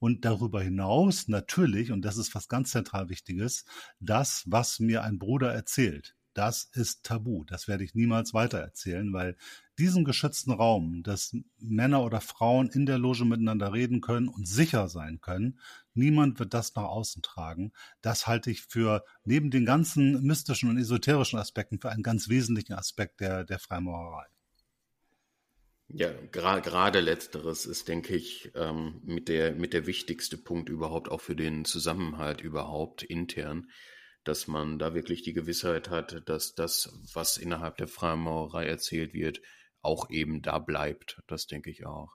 [0.00, 3.64] Und darüber hinaus natürlich, und das ist was ganz zentral Wichtiges,
[3.98, 7.44] das, was mir ein Bruder erzählt das ist tabu.
[7.44, 9.36] Das werde ich niemals weitererzählen, weil
[9.76, 14.88] diesen geschützten Raum, dass Männer oder Frauen in der Loge miteinander reden können und sicher
[14.88, 15.58] sein können,
[15.94, 17.72] niemand wird das nach außen tragen.
[18.02, 22.74] Das halte ich für neben den ganzen mystischen und esoterischen Aspekten für einen ganz wesentlichen
[22.74, 24.26] Aspekt der, der Freimaurerei.
[25.88, 31.22] Ja, gerade letzteres ist, denke ich, ähm, mit der mit der wichtigste Punkt überhaupt auch
[31.22, 33.66] für den Zusammenhalt überhaupt intern
[34.28, 39.40] dass man da wirklich die Gewissheit hat, dass das, was innerhalb der Freimaurerei erzählt wird,
[39.80, 41.22] auch eben da bleibt.
[41.26, 42.14] Das denke ich auch.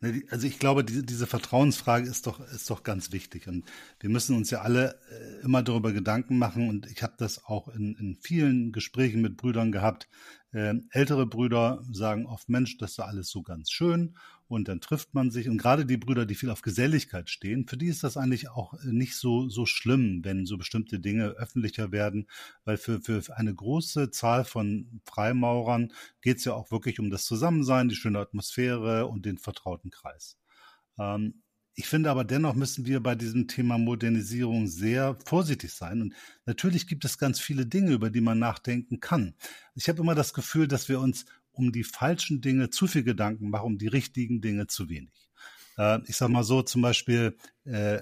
[0.00, 3.46] Ne, also ich glaube, diese, diese Vertrauensfrage ist doch, ist doch ganz wichtig.
[3.46, 3.64] Und
[4.00, 6.70] wir müssen uns ja alle äh, immer darüber Gedanken machen.
[6.70, 10.08] Und ich habe das auch in, in vielen Gesprächen mit Brüdern gehabt.
[10.54, 15.12] Äh, ältere Brüder sagen oft, Mensch, das ist alles so ganz schön und dann trifft
[15.12, 15.48] man sich.
[15.48, 18.74] Und gerade die Brüder, die viel auf Geselligkeit stehen, für die ist das eigentlich auch
[18.84, 22.28] nicht so, so schlimm, wenn so bestimmte Dinge öffentlicher werden,
[22.64, 27.24] weil für, für eine große Zahl von Freimaurern geht es ja auch wirklich um das
[27.24, 30.38] Zusammensein, die schöne Atmosphäre und den vertrauten Kreis.
[31.00, 31.42] Ähm,
[31.74, 36.02] ich finde aber dennoch müssen wir bei diesem Thema Modernisierung sehr vorsichtig sein.
[36.02, 36.14] Und
[36.46, 39.34] natürlich gibt es ganz viele Dinge, über die man nachdenken kann.
[39.74, 43.50] Ich habe immer das Gefühl, dass wir uns um die falschen Dinge zu viel Gedanken
[43.50, 45.30] machen, um die richtigen Dinge zu wenig.
[45.76, 48.00] Äh, ich sage mal so zum Beispiel, äh,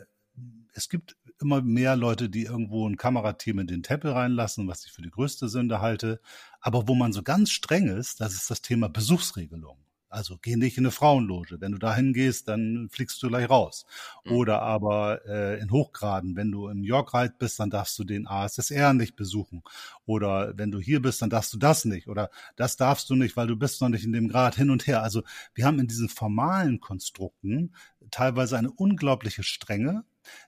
[0.75, 4.93] es gibt immer mehr Leute, die irgendwo ein Kamerateam in den Tempel reinlassen, was ich
[4.93, 6.21] für die größte Sünde halte.
[6.61, 9.79] Aber wo man so ganz streng ist, das ist das Thema Besuchsregelung.
[10.12, 11.61] Also geh nicht in eine Frauenloge.
[11.61, 13.87] Wenn du dahin gehst, dann fliegst du gleich raus.
[14.25, 14.33] Mhm.
[14.33, 18.27] Oder aber äh, in Hochgraden, wenn du in York Ride bist, dann darfst du den
[18.27, 19.62] ASSR nicht besuchen.
[20.05, 22.09] Oder wenn du hier bist, dann darfst du das nicht.
[22.09, 24.87] Oder das darfst du nicht, weil du bist noch nicht in dem Grad hin und
[24.87, 25.03] her.
[25.03, 25.22] Also
[25.55, 27.75] wir haben in diesen formalen Konstrukten
[28.11, 30.05] teilweise eine unglaubliche Strenge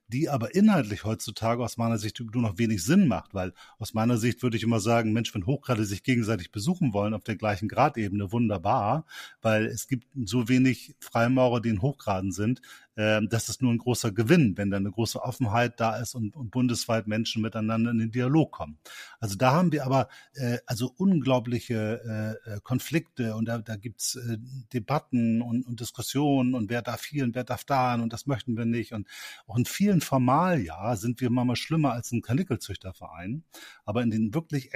[0.09, 4.17] die aber inhaltlich heutzutage aus meiner Sicht nur noch wenig Sinn macht, weil aus meiner
[4.19, 7.69] Sicht würde ich immer sagen, Mensch, wenn Hochgrade sich gegenseitig besuchen wollen auf der gleichen
[7.69, 9.07] Gradebene, wunderbar,
[9.43, 12.61] weil es gibt so wenig Freimaurer, die in Hochgraden sind,
[12.97, 16.51] das ist nur ein großer Gewinn, wenn da eine große Offenheit da ist und, und
[16.51, 18.79] bundesweit Menschen miteinander in den Dialog kommen.
[19.19, 24.15] Also da haben wir aber äh, also unglaubliche äh, äh Konflikte und da, da gibt's
[24.17, 24.39] äh,
[24.73, 28.57] Debatten und, und Diskussionen und wer darf hier und wer darf da und das möchten
[28.57, 28.93] wir nicht.
[28.93, 29.09] Und
[29.47, 33.45] auch in vielen Formaljahr sind wir manchmal schlimmer als ein Kanickelzüchterverein.
[33.85, 34.71] Aber in den wirklich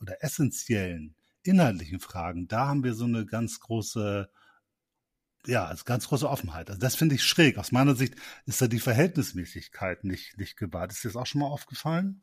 [0.00, 4.28] oder essentiellen inhaltlichen Fragen, da haben wir so eine ganz große
[5.46, 6.68] ja, also ganz große Offenheit.
[6.68, 7.58] Also das finde ich schräg.
[7.58, 8.14] Aus meiner Sicht
[8.46, 10.92] ist da die Verhältnismäßigkeit nicht, nicht gewahrt.
[10.92, 12.22] Ist dir das auch schon mal aufgefallen?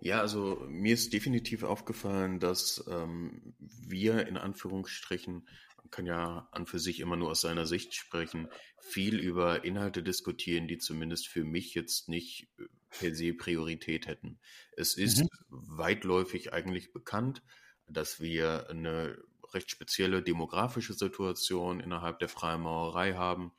[0.00, 6.66] Ja, also mir ist definitiv aufgefallen, dass ähm, wir in Anführungsstrichen, man kann ja an
[6.66, 8.48] für sich immer nur aus seiner Sicht sprechen,
[8.80, 14.40] viel über Inhalte diskutieren, die zumindest für mich jetzt nicht äh, per se Priorität hätten.
[14.76, 15.28] Es ist mhm.
[15.48, 17.42] weitläufig eigentlich bekannt,
[17.86, 19.22] dass wir eine
[19.54, 23.52] recht spezielle demografische Situation innerhalb der Freimaurerei haben.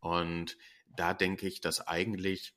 [0.00, 0.56] Und
[0.88, 2.54] da denke ich, dass eigentlich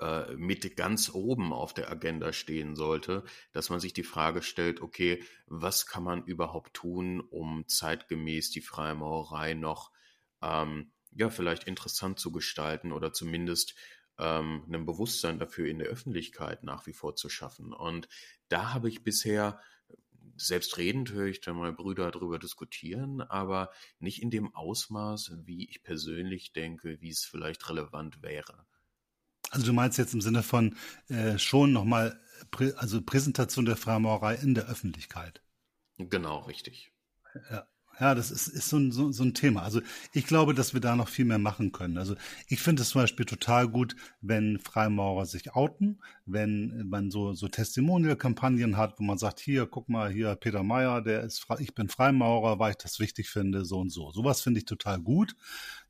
[0.00, 4.80] äh, mit ganz oben auf der Agenda stehen sollte, dass man sich die Frage stellt,
[4.80, 9.92] okay, was kann man überhaupt tun, um zeitgemäß die Freimaurerei noch
[10.42, 13.74] ähm, ja vielleicht interessant zu gestalten oder zumindest
[14.18, 17.72] ähm, ein Bewusstsein dafür in der Öffentlichkeit nach wie vor zu schaffen.
[17.72, 18.08] Und
[18.48, 19.60] da habe ich bisher
[20.36, 25.82] selbstredend höre ich da mal Brüder darüber diskutieren, aber nicht in dem Ausmaß, wie ich
[25.82, 28.66] persönlich denke, wie es vielleicht relevant wäre.
[29.50, 30.76] Also du meinst jetzt im Sinne von
[31.08, 32.20] äh, schon nochmal,
[32.50, 35.42] prä also Präsentation der Freimaurerei in der Öffentlichkeit.
[35.98, 36.92] Genau, richtig.
[37.50, 37.66] Ja.
[37.98, 39.62] Ja, das ist, ist so, ein, so, so ein Thema.
[39.62, 39.80] Also
[40.12, 41.96] ich glaube, dass wir da noch viel mehr machen können.
[41.96, 42.14] Also
[42.46, 47.48] ich finde es zum Beispiel total gut, wenn Freimaurer sich outen, wenn man so, so
[47.48, 51.88] Testimonial-Kampagnen hat, wo man sagt, hier, guck mal, hier Peter Meyer, der ist, ich bin
[51.88, 54.10] Freimaurer, weil ich das wichtig finde, so und so.
[54.12, 55.34] Sowas finde ich total gut.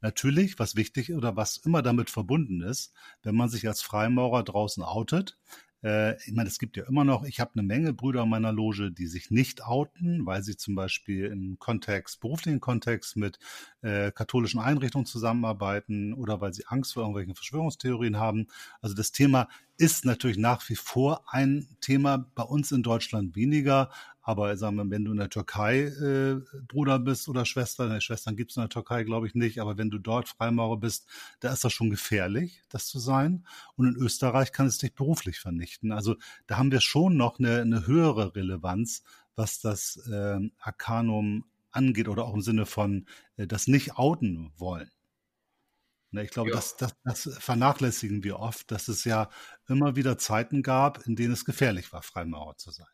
[0.00, 2.92] Natürlich, was wichtig oder was immer damit verbunden ist,
[3.24, 5.36] wenn man sich als Freimaurer draußen outet,
[5.86, 8.52] äh, ich meine, es gibt ja immer noch, ich habe eine Menge Brüder in meiner
[8.52, 13.38] Loge, die sich nicht outen, weil sie zum Beispiel im Kontext, beruflichen Kontext mit
[13.82, 18.48] äh, katholischen Einrichtungen zusammenarbeiten oder weil sie Angst vor irgendwelchen Verschwörungstheorien haben.
[18.80, 23.90] Also das Thema ist natürlich nach wie vor ein Thema bei uns in Deutschland weniger,
[24.26, 28.34] aber sagen wir, wenn du in der Türkei äh, Bruder bist oder Schwester, ne, Schwestern
[28.34, 31.06] gibt es in der Türkei, glaube ich nicht, aber wenn du dort Freimaurer bist,
[31.38, 33.46] da ist das schon gefährlich, das zu sein.
[33.76, 35.92] Und in Österreich kann es dich beruflich vernichten.
[35.92, 36.16] Also
[36.48, 39.04] da haben wir schon noch eine, eine höhere Relevanz,
[39.36, 44.90] was das äh, Arkanum angeht oder auch im Sinne von äh, das nicht outen wollen.
[46.10, 46.56] Ne, ich glaube, ja.
[46.56, 49.30] das, das, das vernachlässigen wir oft, dass es ja
[49.68, 52.88] immer wieder Zeiten gab, in denen es gefährlich war, Freimaurer zu sein.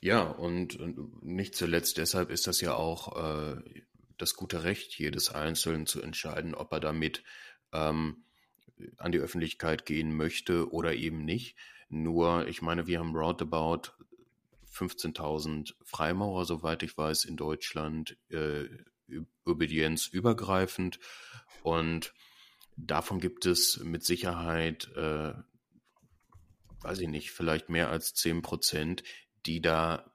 [0.00, 0.78] Ja, und,
[1.22, 3.82] nicht zuletzt deshalb ist das ja auch äh,
[4.16, 7.22] das gute Recht jedes Einzelnen zu entscheiden, ob er damit
[7.72, 8.24] ähm,
[8.96, 11.56] an die Öffentlichkeit gehen möchte oder eben nicht.
[11.88, 13.92] Nur, ich meine, wir haben roundabout
[14.72, 18.68] 15.000 Freimaurer, soweit ich weiß, in Deutschland, äh,
[19.44, 21.00] obedienzübergreifend.
[21.62, 22.12] Und
[22.76, 25.32] davon gibt es mit Sicherheit, äh,
[26.80, 29.02] weiß ich nicht, vielleicht mehr als 10 Prozent,
[29.46, 30.12] die da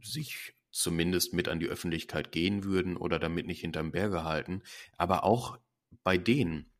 [0.00, 4.62] sich zumindest mit an die Öffentlichkeit gehen würden oder damit nicht hinterm Berge halten.
[4.96, 5.58] Aber auch
[6.02, 6.72] bei denen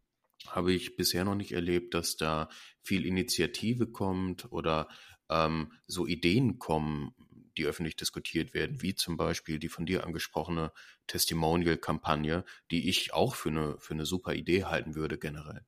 [0.47, 2.49] habe ich bisher noch nicht erlebt, dass da
[2.83, 4.89] viel Initiative kommt oder
[5.29, 7.15] ähm, so Ideen kommen,
[7.57, 10.73] die öffentlich diskutiert werden, wie zum Beispiel die von dir angesprochene
[11.07, 15.65] Testimonial-Kampagne, die ich auch für eine, für eine super Idee halten würde generell.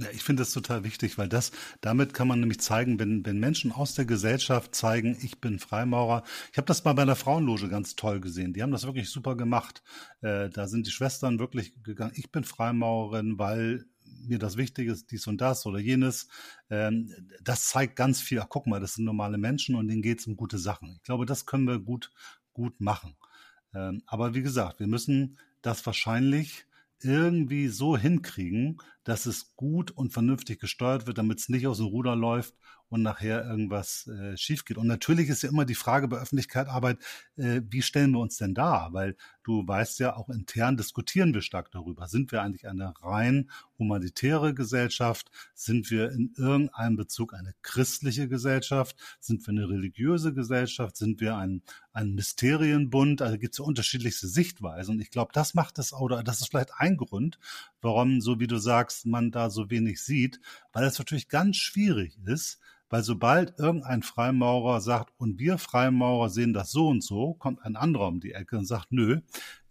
[0.00, 3.40] Ja, ich finde das total wichtig, weil das, damit kann man nämlich zeigen, wenn, wenn
[3.40, 6.22] Menschen aus der Gesellschaft zeigen, ich bin Freimaurer.
[6.52, 8.52] Ich habe das mal bei der Frauenloge ganz toll gesehen.
[8.52, 9.82] Die haben das wirklich super gemacht.
[10.20, 15.10] Äh, da sind die Schwestern wirklich gegangen, ich bin Freimaurerin, weil mir das wichtig ist,
[15.10, 16.28] dies und das oder jenes.
[16.70, 20.20] Ähm, das zeigt ganz viel, ach guck mal, das sind normale Menschen und denen geht
[20.20, 20.94] es um gute Sachen.
[20.98, 22.12] Ich glaube, das können wir gut,
[22.52, 23.16] gut machen.
[23.74, 26.66] Ähm, aber wie gesagt, wir müssen das wahrscheinlich
[27.02, 31.86] irgendwie so hinkriegen, dass es gut und vernünftig gesteuert wird, damit es nicht aus dem
[31.86, 32.54] Ruder läuft
[32.88, 34.78] und nachher irgendwas äh, schief geht.
[34.78, 36.98] Und natürlich ist ja immer die Frage bei Öffentlichkeitsarbeit,
[37.36, 38.88] äh, wie stellen wir uns denn da?
[38.92, 42.08] Weil du weißt ja, auch intern diskutieren wir stark darüber.
[42.08, 45.30] Sind wir eigentlich eine rein humanitäre Gesellschaft?
[45.54, 48.96] Sind wir in irgendeinem Bezug eine christliche Gesellschaft?
[49.20, 50.96] Sind wir eine religiöse Gesellschaft?
[50.96, 51.62] Sind wir ein,
[51.92, 53.22] ein Mysterienbund?
[53.22, 54.96] Also gibt es ja unterschiedlichste Sichtweisen.
[54.96, 57.38] Und ich glaube, das macht es, oder das ist vielleicht ein Grund,
[57.80, 60.40] warum, so wie du sagst, man da so wenig sieht,
[60.72, 62.58] weil es natürlich ganz schwierig ist,
[62.90, 67.76] weil sobald irgendein Freimaurer sagt, und wir Freimaurer sehen das so und so, kommt ein
[67.76, 69.20] anderer um die Ecke und sagt, nö,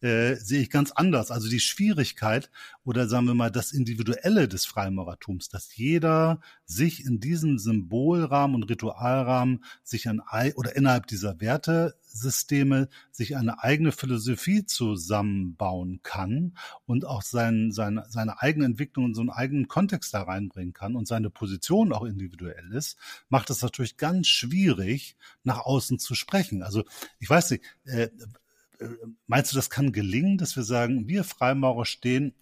[0.02, 1.32] äh, sehe ich ganz anders.
[1.32, 2.50] Also die Schwierigkeit
[2.84, 8.64] oder sagen wir mal das Individuelle des Freimaurertums, dass jeder sich in diesem Symbolrahmen und
[8.64, 10.22] Ritualrahmen sich ein
[10.56, 18.42] oder innerhalb dieser Wertesysteme sich eine eigene Philosophie zusammenbauen kann und auch sein, sein, seine
[18.42, 22.74] eigene Entwicklung in so einen eigenen Kontext da reinbringen kann und seine Position auch individuell
[22.74, 22.98] ist,
[23.30, 26.64] macht es natürlich ganz schwierig, nach außen zu sprechen.
[26.64, 26.84] Also
[27.20, 28.10] ich weiß nicht, äh,
[29.26, 32.34] meinst du, das kann gelingen, dass wir sagen, wir Freimaurer stehen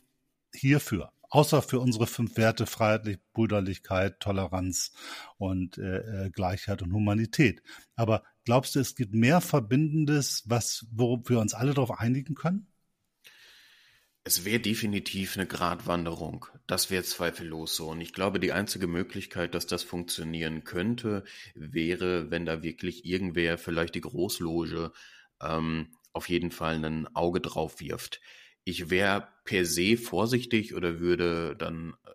[0.54, 4.94] hierfür, außer für unsere fünf Werte Freiheit, Brüderlichkeit, Toleranz
[5.38, 7.62] und äh, äh, Gleichheit und Humanität.
[7.96, 12.72] Aber glaubst du, es gibt mehr Verbindendes, was, worüber wir uns alle darauf einigen können?
[14.24, 16.46] Es wäre definitiv eine Gratwanderung.
[16.68, 17.90] Das wäre zweifellos so.
[17.90, 23.58] Und ich glaube, die einzige Möglichkeit, dass das funktionieren könnte, wäre, wenn da wirklich irgendwer,
[23.58, 24.94] vielleicht die Großloge,
[25.42, 28.22] ähm, auf jeden Fall ein Auge drauf wirft.
[28.66, 32.10] Ich wäre per se vorsichtig oder würde dann äh,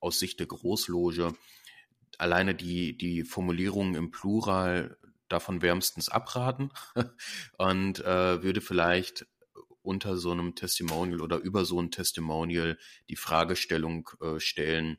[0.00, 1.34] aus Sicht der Großloge
[2.18, 4.96] alleine die, die Formulierung im Plural
[5.28, 6.70] davon wärmstens abraten
[7.58, 9.26] und äh, würde vielleicht
[9.82, 12.78] unter so einem Testimonial oder über so ein Testimonial
[13.10, 14.98] die Fragestellung äh, stellen,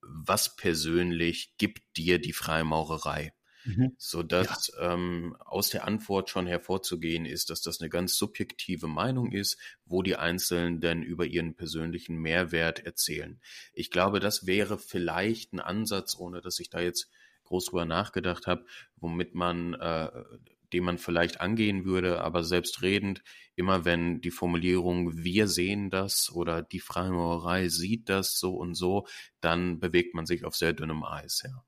[0.00, 3.32] was persönlich gibt dir die Freimaurerei?
[3.64, 3.94] Mhm.
[3.98, 4.94] So dass ja.
[4.94, 10.02] ähm, aus der Antwort schon hervorzugehen ist, dass das eine ganz subjektive Meinung ist, wo
[10.02, 13.40] die Einzelnen denn über ihren persönlichen Mehrwert erzählen.
[13.72, 17.10] Ich glaube, das wäre vielleicht ein Ansatz, ohne dass ich da jetzt
[17.44, 18.64] groß drüber nachgedacht habe,
[18.96, 20.10] womit man äh,
[20.74, 23.22] den man vielleicht angehen würde, aber selbstredend,
[23.54, 29.06] immer wenn die Formulierung wir sehen das oder die Freimaurerei sieht das so und so,
[29.40, 31.64] dann bewegt man sich auf sehr dünnem Eis, ja.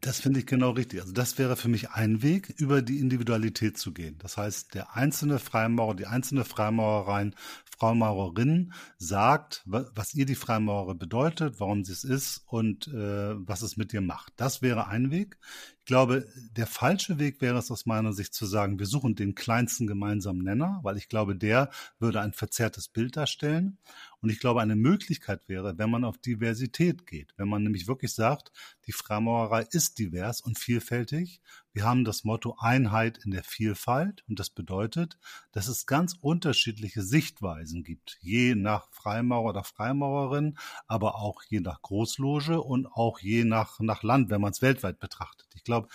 [0.00, 1.00] Das finde ich genau richtig.
[1.02, 4.16] Also das wäre für mich ein Weg, über die Individualität zu gehen.
[4.18, 7.34] Das heißt, der einzelne Freimaurer, die einzelne Freimaurerein,
[7.78, 13.76] Freimaurerin sagt, was ihr die Freimaurer bedeutet, warum sie es ist und äh, was es
[13.76, 14.32] mit ihr macht.
[14.36, 15.38] Das wäre ein Weg.
[15.80, 19.34] Ich glaube, der falsche Weg wäre es aus meiner Sicht zu sagen, wir suchen den
[19.34, 21.68] kleinsten gemeinsamen Nenner, weil ich glaube, der
[21.98, 23.76] würde ein verzerrtes Bild darstellen.
[24.24, 28.14] Und ich glaube, eine Möglichkeit wäre, wenn man auf Diversität geht, wenn man nämlich wirklich
[28.14, 28.52] sagt,
[28.86, 31.42] die Freimaurerei ist divers und vielfältig.
[31.74, 35.18] Wir haben das Motto Einheit in der Vielfalt und das bedeutet,
[35.52, 40.56] dass es ganz unterschiedliche Sichtweisen gibt, je nach Freimaurer oder Freimaurerin,
[40.86, 45.00] aber auch je nach Großloge und auch je nach, nach Land, wenn man es weltweit
[45.00, 45.48] betrachtet.
[45.54, 45.88] Ich glaube,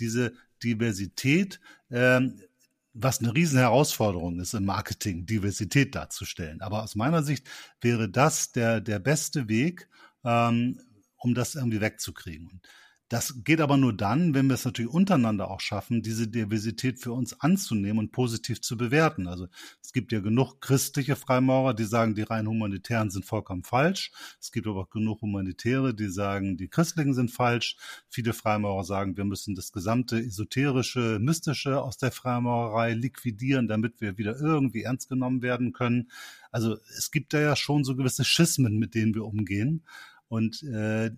[0.00, 2.42] diese Diversität ähm,
[2.98, 6.62] was eine riesen Herausforderung ist im Marketing, Diversität darzustellen.
[6.62, 7.46] Aber aus meiner Sicht
[7.80, 9.88] wäre das der, der beste Weg,
[10.24, 10.80] ähm,
[11.18, 12.60] um das irgendwie wegzukriegen.
[13.08, 17.12] Das geht aber nur dann, wenn wir es natürlich untereinander auch schaffen, diese Diversität für
[17.12, 19.28] uns anzunehmen und positiv zu bewerten.
[19.28, 19.46] Also
[19.80, 24.10] es gibt ja genug christliche Freimaurer, die sagen, die rein humanitären sind vollkommen falsch.
[24.40, 27.76] Es gibt aber auch genug Humanitäre, die sagen, die christlichen sind falsch.
[28.08, 34.18] Viele Freimaurer sagen, wir müssen das gesamte esoterische, mystische aus der Freimaurerei liquidieren, damit wir
[34.18, 36.10] wieder irgendwie ernst genommen werden können.
[36.50, 39.84] Also es gibt da ja schon so gewisse Schismen, mit denen wir umgehen.
[40.28, 41.12] Und äh,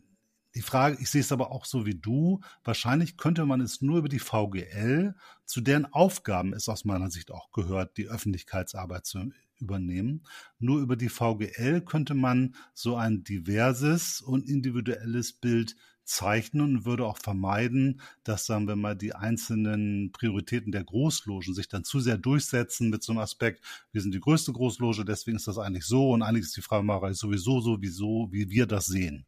[0.55, 3.99] die Frage, ich sehe es aber auch so wie du, wahrscheinlich könnte man es nur
[3.99, 9.31] über die VGL, zu deren Aufgaben es aus meiner Sicht auch gehört, die Öffentlichkeitsarbeit zu
[9.61, 10.23] übernehmen.
[10.59, 15.77] Nur über die VGL könnte man so ein diverses und individuelles Bild
[16.09, 21.69] zeichnen und würde auch vermeiden, dass, sagen wir mal, die einzelnen Prioritäten der Großlogen sich
[21.69, 25.47] dann zu sehr durchsetzen mit so einem Aspekt, wir sind die größte Großloge, deswegen ist
[25.47, 28.87] das eigentlich so und eigentlich ist die Freimaurerei sowieso so, wie so, wie wir das
[28.87, 29.27] sehen.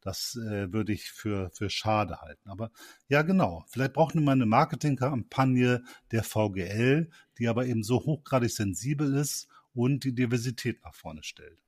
[0.00, 2.48] Das äh, würde ich für, für schade halten.
[2.48, 2.70] Aber
[3.08, 3.64] ja, genau.
[3.68, 10.04] Vielleicht braucht man eine Marketingkampagne der VGL, die aber eben so hochgradig sensibel ist und
[10.04, 11.58] die Diversität nach vorne stellt.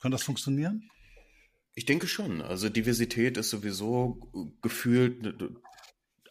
[0.00, 0.90] Kann das funktionieren?
[1.74, 2.40] Ich denke schon.
[2.42, 5.34] Also Diversität ist sowieso gefühlt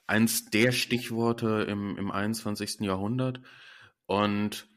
[0.07, 2.81] eins der Stichworte im, im 21.
[2.81, 3.41] Jahrhundert.
[4.05, 4.67] Und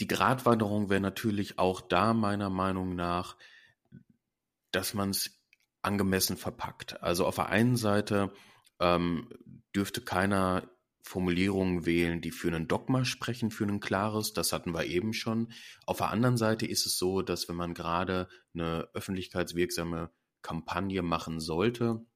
[0.00, 3.36] die Gratwanderung wäre natürlich auch da meiner Meinung nach,
[4.70, 5.41] dass man es
[5.82, 7.02] angemessen verpackt.
[7.02, 8.32] Also auf der einen Seite
[8.80, 9.28] ähm,
[9.74, 10.68] dürfte keiner
[11.02, 14.32] Formulierungen wählen, die für einen Dogma sprechen, für ein klares.
[14.32, 15.52] Das hatten wir eben schon.
[15.84, 20.10] Auf der anderen Seite ist es so, dass wenn man gerade eine öffentlichkeitswirksame
[20.42, 22.06] Kampagne machen sollte,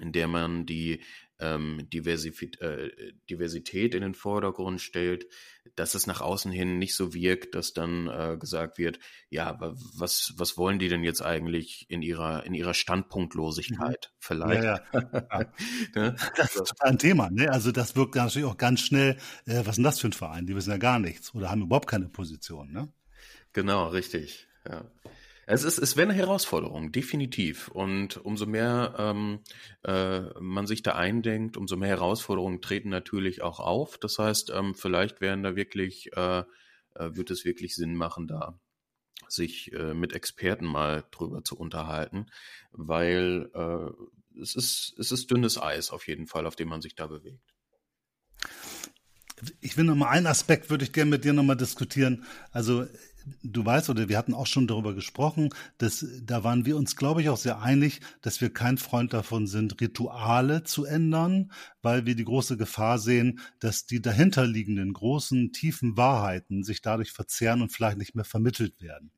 [0.00, 1.02] in der man die
[1.42, 2.90] ähm, Diversität, äh,
[3.28, 5.26] Diversität in den Vordergrund stellt,
[5.74, 10.34] dass es nach außen hin nicht so wirkt, dass dann äh, gesagt wird, ja, was,
[10.36, 14.16] was wollen die denn jetzt eigentlich in ihrer, in ihrer Standpunktlosigkeit mhm.
[14.18, 14.64] vielleicht?
[14.64, 15.52] Ja, ja.
[15.94, 16.16] ne?
[16.36, 17.50] Das ist total ein Thema, ne?
[17.50, 19.16] Also das wirkt natürlich auch ganz schnell,
[19.46, 20.46] äh, was ist denn das für ein Verein?
[20.46, 22.92] Die wissen ja gar nichts oder haben überhaupt keine Position, ne?
[23.52, 24.46] Genau, richtig.
[24.68, 24.84] Ja.
[25.46, 27.68] Es, ist, es wäre eine Herausforderung, definitiv.
[27.68, 29.40] Und umso mehr ähm,
[29.84, 33.98] äh, man sich da eindenkt, umso mehr Herausforderungen treten natürlich auch auf.
[33.98, 36.44] Das heißt, ähm, vielleicht werden da wirklich, äh, äh,
[36.94, 38.58] wird es wirklich Sinn machen, da
[39.28, 42.26] sich äh, mit Experten mal drüber zu unterhalten,
[42.72, 46.94] weil äh, es, ist, es ist dünnes Eis auf jeden Fall, auf dem man sich
[46.94, 47.51] da bewegt.
[49.60, 52.24] Ich will noch mal einen Aspekt, würde ich gerne mit dir noch mal diskutieren.
[52.52, 52.86] Also
[53.42, 57.22] du weißt, oder wir hatten auch schon darüber gesprochen, dass da waren wir uns, glaube
[57.22, 62.14] ich, auch sehr einig, dass wir kein Freund davon sind, Rituale zu ändern, weil wir
[62.14, 67.98] die große Gefahr sehen, dass die dahinterliegenden großen, tiefen Wahrheiten sich dadurch verzehren und vielleicht
[67.98, 69.12] nicht mehr vermittelt werden.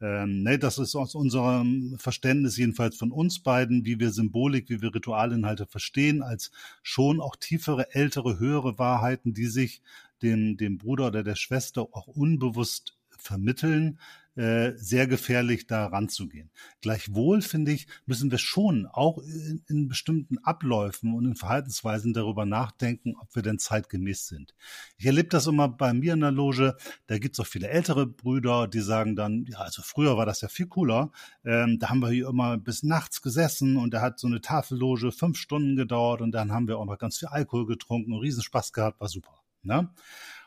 [0.00, 4.82] Ähm, ne, das ist aus unserem Verständnis jedenfalls von uns beiden, wie wir Symbolik, wie
[4.82, 6.50] wir Ritualinhalte verstehen, als
[6.82, 9.82] schon auch tiefere, ältere, höhere Wahrheiten, die sich
[10.22, 13.98] dem, dem Bruder oder der Schwester auch unbewusst vermitteln,
[14.36, 16.50] äh, sehr gefährlich da ranzugehen.
[16.80, 22.44] Gleichwohl, finde ich, müssen wir schon auch in, in, bestimmten Abläufen und in Verhaltensweisen darüber
[22.44, 24.54] nachdenken, ob wir denn zeitgemäß sind.
[24.98, 26.76] Ich erlebe das immer bei mir in der Loge,
[27.06, 30.40] da gibt es auch viele ältere Brüder, die sagen dann, ja, also früher war das
[30.40, 31.12] ja viel cooler,
[31.44, 35.12] ähm, da haben wir hier immer bis nachts gesessen und da hat so eine Tafelloge
[35.12, 38.72] fünf Stunden gedauert und dann haben wir auch noch ganz viel Alkohol getrunken und Riesenspaß
[38.72, 39.44] gehabt, war super.
[39.62, 39.88] Ne?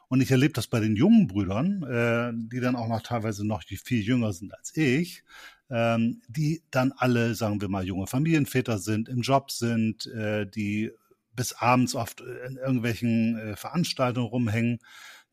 [0.10, 3.64] Und ich erlebe das bei den jungen Brüdern, äh, die dann auch noch teilweise noch
[3.64, 5.24] viel jünger sind als ich,
[5.70, 10.92] ähm, die dann alle, sagen wir mal, junge Familienväter sind, im Job sind, äh, die
[11.34, 14.80] bis abends oft in irgendwelchen äh, Veranstaltungen rumhängen,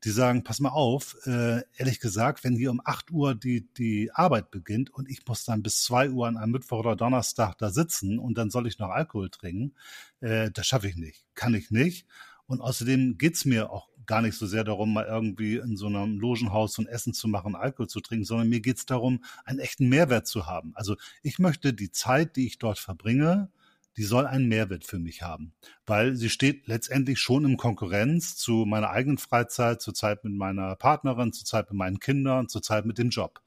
[0.03, 4.11] die sagen, pass mal auf, äh, ehrlich gesagt, wenn hier um acht Uhr die, die
[4.13, 7.71] Arbeit beginnt und ich muss dann bis zwei Uhr an einem Mittwoch oder Donnerstag da
[7.71, 9.73] sitzen und dann soll ich noch Alkohol trinken,
[10.19, 12.05] äh, das schaffe ich nicht, kann ich nicht.
[12.45, 16.19] Und außerdem geht's mir auch gar nicht so sehr darum, mal irgendwie in so einem
[16.19, 19.89] Logenhaus so ein Essen zu machen, Alkohol zu trinken, sondern mir geht's darum, einen echten
[19.89, 20.71] Mehrwert zu haben.
[20.75, 23.49] Also ich möchte die Zeit, die ich dort verbringe,
[23.97, 25.53] die soll einen Mehrwert für mich haben,
[25.85, 30.75] weil sie steht letztendlich schon in Konkurrenz zu meiner eigenen Freizeit, zur Zeit mit meiner
[30.75, 33.41] Partnerin, zur Zeit mit meinen Kindern, zur Zeit mit dem Job.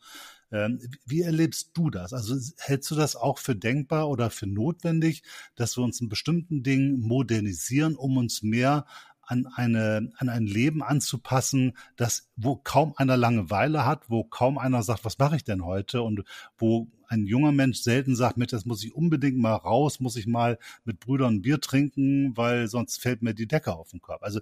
[0.50, 2.14] Ähm, wie erlebst du das?
[2.14, 5.22] Also hältst du das auch für denkbar oder für notwendig,
[5.56, 8.86] dass wir uns in bestimmten Dingen modernisieren, um uns mehr
[9.28, 14.82] an eine, an ein Leben anzupassen, das, wo kaum einer Langeweile hat, wo kaum einer
[14.82, 16.02] sagt, was mache ich denn heute?
[16.02, 16.24] Und
[16.56, 20.26] wo ein junger Mensch selten sagt, mit, das muss ich unbedingt mal raus, muss ich
[20.26, 24.22] mal mit Brüdern ein Bier trinken, weil sonst fällt mir die Decke auf den Kopf.
[24.22, 24.40] Also,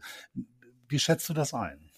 [0.88, 1.90] wie schätzt du das ein?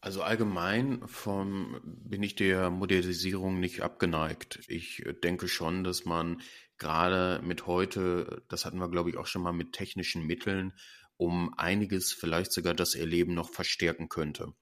[0.00, 4.60] Also allgemein vom, bin ich der Modernisierung nicht abgeneigt.
[4.68, 6.40] Ich denke schon, dass man
[6.78, 10.72] gerade mit heute, das hatten wir glaube ich auch schon mal mit technischen Mitteln,
[11.18, 14.54] um einiges, vielleicht sogar das Erleben noch verstärken könnte.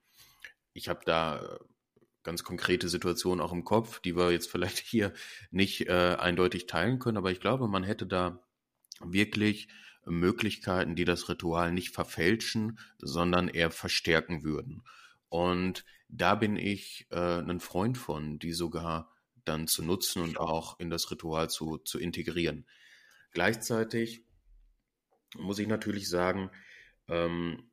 [0.73, 1.59] Ich habe da
[2.23, 5.13] ganz konkrete Situationen auch im Kopf, die wir jetzt vielleicht hier
[5.49, 8.43] nicht äh, eindeutig teilen können, aber ich glaube, man hätte da
[8.99, 9.69] wirklich
[10.05, 14.83] Möglichkeiten, die das Ritual nicht verfälschen, sondern eher verstärken würden.
[15.29, 19.13] Und da bin ich äh, ein Freund von, die sogar
[19.45, 22.65] dann zu nutzen und auch in das Ritual zu, zu integrieren.
[23.31, 24.23] Gleichzeitig
[25.35, 26.49] muss ich natürlich sagen,
[27.07, 27.69] ähm,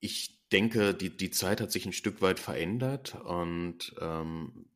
[0.00, 4.66] ich denke, die, die Zeit hat sich ein Stück weit verändert und ähm,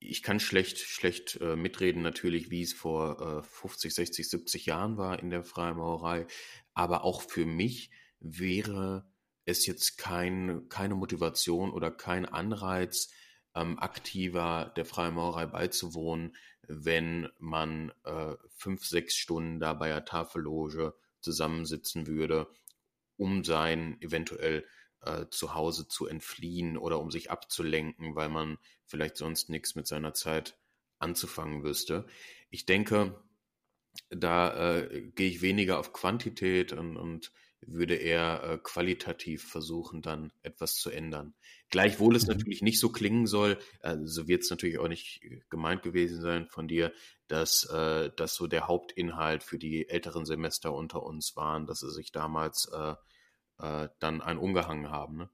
[0.00, 4.96] ich kann schlecht, schlecht äh, mitreden natürlich, wie es vor äh, 50, 60, 70 Jahren
[4.96, 6.26] war in der Freimaurerei.
[6.72, 7.90] Aber auch für mich
[8.20, 9.10] wäre
[9.44, 13.10] es jetzt kein, keine Motivation oder kein Anreiz,
[13.54, 16.36] ähm, aktiver der Freimaurerei beizuwohnen,
[16.68, 22.48] wenn man äh, fünf, sechs Stunden da bei der Tafelloge zusammensitzen würde,
[23.16, 24.64] um sein eventuell
[25.00, 29.86] äh, zu Hause zu entfliehen oder um sich abzulenken, weil man vielleicht sonst nichts mit
[29.86, 30.58] seiner Zeit
[30.98, 32.06] anzufangen wüsste.
[32.50, 33.22] Ich denke,
[34.10, 40.32] da äh, gehe ich weniger auf Quantität und, und würde er äh, qualitativ versuchen, dann
[40.42, 41.34] etwas zu ändern.
[41.70, 42.34] Gleichwohl es mhm.
[42.34, 46.46] natürlich nicht so klingen soll, also so wird es natürlich auch nicht gemeint gewesen sein
[46.48, 46.92] von dir,
[47.26, 51.90] dass äh, das so der Hauptinhalt für die älteren Semester unter uns waren, dass sie
[51.90, 52.94] sich damals äh,
[53.60, 55.16] äh, dann ein umgehangen haben.
[55.16, 55.28] Ne?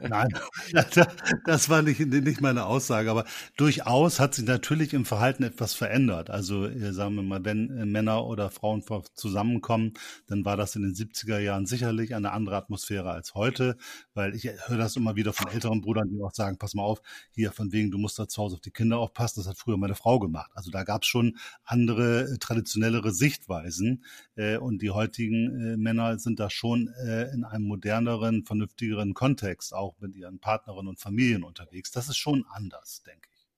[0.00, 0.28] Nein,
[1.46, 3.24] das war nicht, nicht meine Aussage, aber
[3.56, 6.28] durchaus hat sich natürlich im Verhalten etwas verändert.
[6.30, 9.94] Also äh, sagen wir mal, wenn äh, Männer oder Frauen zusammenkommen,
[10.26, 13.76] dann war das in den 70er Jahren sicherlich eine andere Atmosphäre als heute,
[14.12, 17.00] weil ich höre das immer wieder von älteren Brüdern, die auch sagen, pass mal auf,
[17.30, 19.78] hier von wegen, du musst da zu Hause auf die Kinder aufpassen, das hat früher
[19.78, 20.50] meine Frau gemacht.
[20.54, 24.04] Also da gab es schon andere, äh, traditionellere Sichtweisen
[24.36, 29.72] äh, und die heutigen äh, Männer sind da schon äh, in einem moderneren, vernünftigeren Kontext,
[29.72, 31.90] auch mit ihren Partnerinnen und Familien unterwegs.
[31.90, 33.48] Das ist schon anders, denke ich.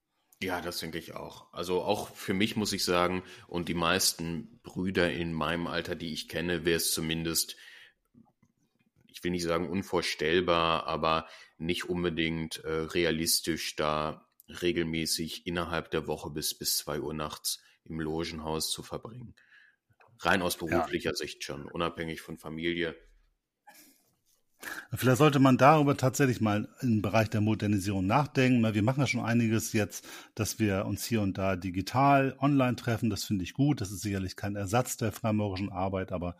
[0.42, 1.52] Ja, das denke ich auch.
[1.52, 6.12] Also auch für mich muss ich sagen, und die meisten Brüder in meinem Alter, die
[6.12, 7.56] ich kenne, wäre es zumindest,
[9.06, 16.30] ich will nicht sagen unvorstellbar, aber nicht unbedingt äh, realistisch, da regelmäßig innerhalb der Woche
[16.30, 19.34] bis bis zwei Uhr nachts im Logenhaus zu verbringen.
[20.18, 21.16] Rein aus beruflicher ja.
[21.16, 22.96] Sicht schon, unabhängig von Familie.
[24.94, 28.74] Vielleicht sollte man darüber tatsächlich mal im Bereich der Modernisierung nachdenken.
[28.74, 33.10] Wir machen ja schon einiges jetzt, dass wir uns hier und da digital online treffen.
[33.10, 33.80] Das finde ich gut.
[33.80, 36.36] Das ist sicherlich kein Ersatz der freimaurischen Arbeit, aber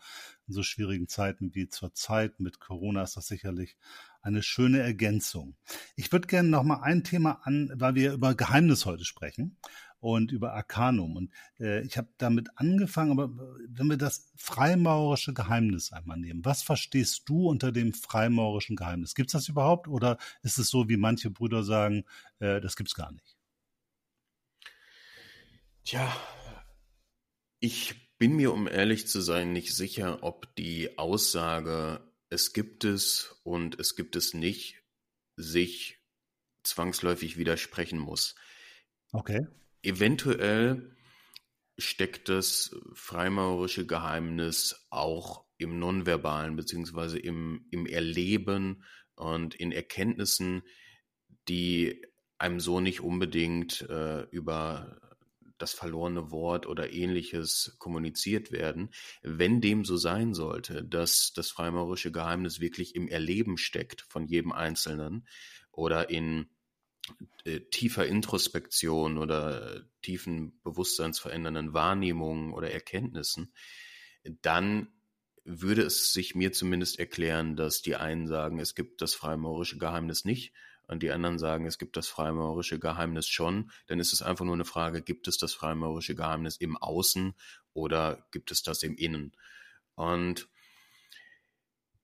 [0.47, 3.77] in so schwierigen Zeiten wie zur Zeit mit Corona ist das sicherlich
[4.21, 5.57] eine schöne Ergänzung.
[5.97, 9.57] Ich würde gerne noch mal ein Thema an, weil wir über Geheimnis heute sprechen
[10.03, 11.15] und über Arcanum.
[11.17, 13.31] Und äh, ich habe damit angefangen, aber
[13.69, 19.15] wenn wir das freimaurische Geheimnis einmal nehmen, was verstehst du unter dem freimaurischen Geheimnis?
[19.15, 22.05] Gibt es das überhaupt oder ist es so, wie manche Brüder sagen,
[22.41, 23.37] äh, das es gar nicht?
[25.85, 26.13] Tja,
[27.61, 33.37] ich bin mir, um ehrlich zu sein, nicht sicher, ob die Aussage, es gibt es
[33.45, 34.83] und es gibt es nicht,
[35.37, 36.01] sich
[36.65, 38.35] zwangsläufig widersprechen muss.
[39.13, 39.47] Okay.
[39.83, 40.97] Eventuell
[41.79, 50.63] steckt das freimaurerische Geheimnis auch im Nonverbalen beziehungsweise im, im Erleben und in Erkenntnissen,
[51.49, 52.05] die
[52.39, 55.01] einem so nicht unbedingt äh, über
[55.59, 58.91] das verlorene Wort oder ähnliches kommuniziert werden.
[59.23, 64.51] Wenn dem so sein sollte, dass das freimaurerische Geheimnis wirklich im Erleben steckt von jedem
[64.51, 65.27] Einzelnen
[65.71, 66.51] oder in
[67.71, 73.53] tiefer Introspektion oder tiefen bewusstseinsverändernden Wahrnehmungen oder Erkenntnissen,
[74.43, 74.89] dann
[75.45, 80.25] würde es sich mir zumindest erklären, dass die einen sagen, es gibt das freimaurische Geheimnis
[80.25, 80.53] nicht
[80.87, 84.55] und die anderen sagen, es gibt das freimaurische Geheimnis schon, dann ist es einfach nur
[84.55, 87.35] eine Frage, gibt es das freimaurische Geheimnis im Außen
[87.73, 89.33] oder gibt es das im Innen?
[89.97, 90.49] Und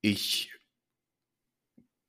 [0.01, 0.53] ich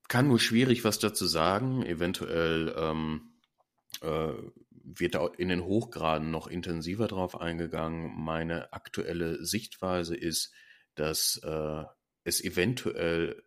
[0.10, 1.86] kann nur schwierig was dazu sagen.
[1.86, 3.32] Eventuell ähm,
[4.01, 4.34] äh,
[4.72, 8.12] wird da in den Hochgraden noch intensiver drauf eingegangen.
[8.18, 10.51] Meine aktuelle Sichtweise ist,
[10.95, 11.84] dass äh,
[12.24, 13.41] es eventuell,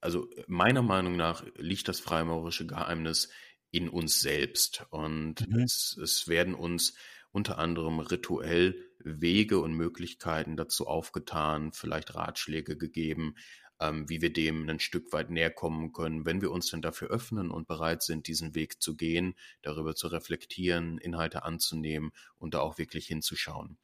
[0.00, 3.30] also meiner Meinung nach liegt das freimaurische Geheimnis
[3.70, 5.60] in uns selbst und mhm.
[5.60, 6.94] es, es werden uns
[7.30, 13.36] unter anderem rituell Wege und Möglichkeiten dazu aufgetan, vielleicht Ratschläge gegeben,
[13.82, 17.08] ähm, wie wir dem ein Stück weit näher kommen können, wenn wir uns dann dafür
[17.08, 22.60] öffnen und bereit sind, diesen Weg zu gehen, darüber zu reflektieren, Inhalte anzunehmen und da
[22.60, 23.78] auch wirklich hinzuschauen.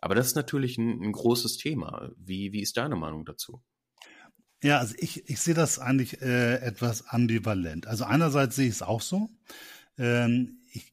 [0.00, 2.10] Aber das ist natürlich ein, ein großes Thema.
[2.16, 3.62] Wie, wie ist deine Meinung dazu?
[4.62, 7.86] Ja, also ich, ich sehe das eigentlich äh, etwas ambivalent.
[7.86, 9.30] Also einerseits sehe ich es auch so.
[9.98, 10.92] Ähm, ich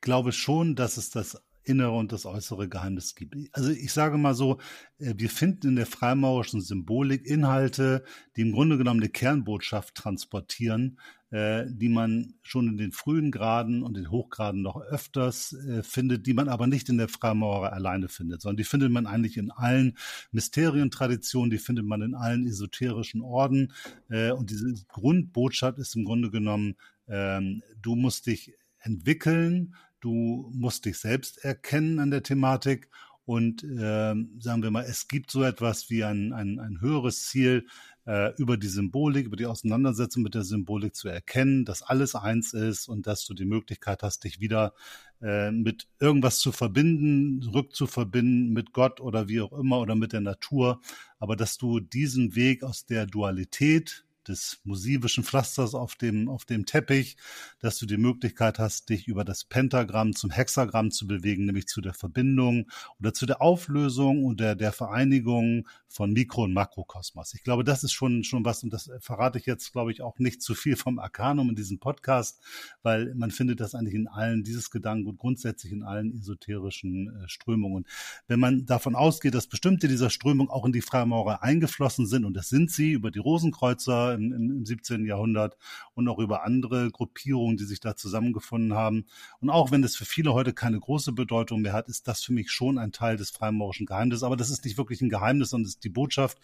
[0.00, 3.34] glaube schon, dass es das innere und das äußere Geheimnis gibt.
[3.52, 4.58] Also ich sage mal so,
[4.98, 8.04] äh, wir finden in der freimaurischen Symbolik Inhalte,
[8.36, 10.98] die im Grunde genommen eine Kernbotschaft transportieren,
[11.30, 16.26] äh, die man schon in den frühen Graden und den Hochgraden noch öfters äh, findet,
[16.26, 19.50] die man aber nicht in der Freimaurer alleine findet, sondern die findet man eigentlich in
[19.50, 19.96] allen
[20.32, 23.72] Mysterientraditionen, die findet man in allen esoterischen Orden.
[24.08, 26.76] Und diese Grundbotschaft ist im Grunde genommen,
[27.08, 29.74] ähm, du musst dich entwickeln,
[30.04, 32.88] du musst dich selbst erkennen an der Thematik
[33.24, 37.66] und äh, sagen wir mal, es gibt so etwas wie ein, ein, ein höheres Ziel,
[38.06, 42.52] äh, über die Symbolik, über die Auseinandersetzung mit der Symbolik zu erkennen, dass alles eins
[42.52, 44.74] ist und dass du die Möglichkeit hast, dich wieder
[45.22, 50.20] äh, mit irgendwas zu verbinden, rückzuverbinden mit Gott oder wie auch immer oder mit der
[50.20, 50.82] Natur,
[51.18, 56.66] aber dass du diesen Weg aus der Dualität des musivischen Pflasters auf dem, auf dem
[56.66, 57.16] Teppich,
[57.60, 61.80] dass du die Möglichkeit hast, dich über das Pentagramm zum Hexagramm zu bewegen, nämlich zu
[61.80, 67.34] der Verbindung oder zu der Auflösung und der, der Vereinigung von Mikro- und Makrokosmos.
[67.34, 70.18] Ich glaube, das ist schon, schon was, und das verrate ich jetzt, glaube ich, auch
[70.18, 72.40] nicht zu viel vom Arkanum in diesem Podcast,
[72.82, 77.28] weil man findet das eigentlich in allen, dieses Gedanken und grundsätzlich in allen esoterischen äh,
[77.28, 77.86] Strömungen.
[78.26, 82.34] Wenn man davon ausgeht, dass bestimmte dieser Strömungen auch in die Freimaurer eingeflossen sind, und
[82.34, 85.04] das sind sie über die Rosenkreuzer im, im 17.
[85.04, 85.56] Jahrhundert
[85.94, 89.06] und auch über andere Gruppierungen, die sich da zusammengefunden haben.
[89.40, 92.32] Und auch wenn das für viele heute keine große Bedeutung mehr hat, ist das für
[92.32, 94.22] mich schon ein Teil des freimaurischen Geheimnisses.
[94.22, 96.38] Aber das ist nicht wirklich ein Geheimnis, sondern es ist die Botschaft,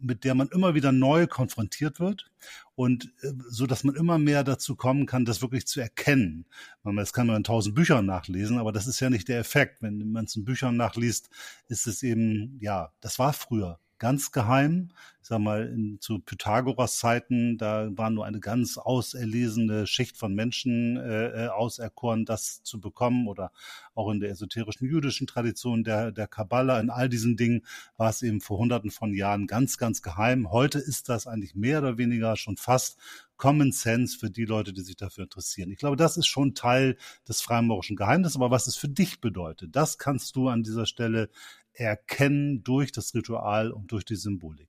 [0.00, 2.30] mit der man immer wieder neu konfrontiert wird
[2.74, 6.46] und äh, so, dass man immer mehr dazu kommen kann, das wirklich zu erkennen.
[6.84, 9.82] Das kann man in tausend Büchern nachlesen, aber das ist ja nicht der Effekt.
[9.82, 11.30] Wenn man es in Büchern nachliest,
[11.68, 14.88] ist es eben, ja, das war früher ganz geheim.
[15.22, 20.34] Ich sag mal, in, zu Pythagoras Zeiten, da war nur eine ganz auserlesene Schicht von
[20.34, 23.28] Menschen äh, äh, auserkoren, das zu bekommen.
[23.28, 23.52] Oder
[23.94, 27.64] auch in der esoterischen jüdischen Tradition der, der Kabbala, in all diesen Dingen
[27.96, 30.50] war es eben vor hunderten von Jahren ganz, ganz geheim.
[30.50, 32.98] Heute ist das eigentlich mehr oder weniger schon fast
[33.36, 35.70] Common Sense für die Leute, die sich dafür interessieren.
[35.70, 36.96] Ich glaube, das ist schon Teil
[37.28, 38.36] des freimaurischen Geheimnisses.
[38.36, 41.28] Aber was es für dich bedeutet, das kannst du an dieser Stelle
[41.74, 44.68] erkennen durch das Ritual und durch die Symbolik.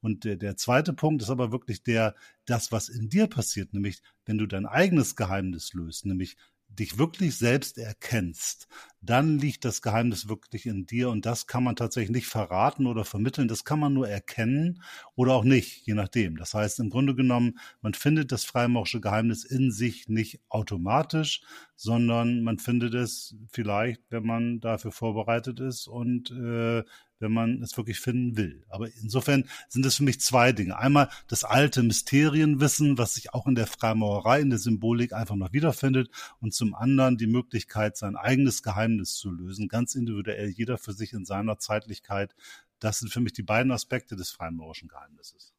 [0.00, 4.02] Und der, der zweite Punkt ist aber wirklich der, das, was in dir passiert, nämlich
[4.24, 6.36] wenn du dein eigenes Geheimnis löst, nämlich
[6.74, 8.68] dich wirklich selbst erkennst,
[9.00, 13.04] dann liegt das Geheimnis wirklich in dir und das kann man tatsächlich nicht verraten oder
[13.04, 14.82] vermitteln, das kann man nur erkennen
[15.14, 16.36] oder auch nicht, je nachdem.
[16.36, 21.42] Das heißt, im Grunde genommen, man findet das freimaurische Geheimnis in sich nicht automatisch,
[21.76, 26.82] sondern man findet es vielleicht, wenn man dafür vorbereitet ist und äh,
[27.18, 28.64] wenn man es wirklich finden will.
[28.68, 30.78] Aber insofern sind es für mich zwei Dinge.
[30.78, 35.52] Einmal das alte Mysterienwissen, was sich auch in der Freimaurerei, in der Symbolik einfach noch
[35.52, 36.10] wiederfindet.
[36.40, 41.12] Und zum anderen die Möglichkeit, sein eigenes Geheimnis zu lösen, ganz individuell, jeder für sich
[41.12, 42.34] in seiner Zeitlichkeit.
[42.80, 45.54] Das sind für mich die beiden Aspekte des freimaurischen Geheimnisses.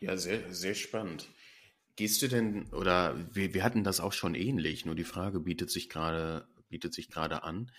[0.00, 1.28] Ja, sehr, sehr spannend.
[1.96, 5.70] Gehst du denn, oder wir, wir hatten das auch schon ähnlich, nur die Frage bietet
[5.70, 7.70] sich gerade, bietet sich gerade an.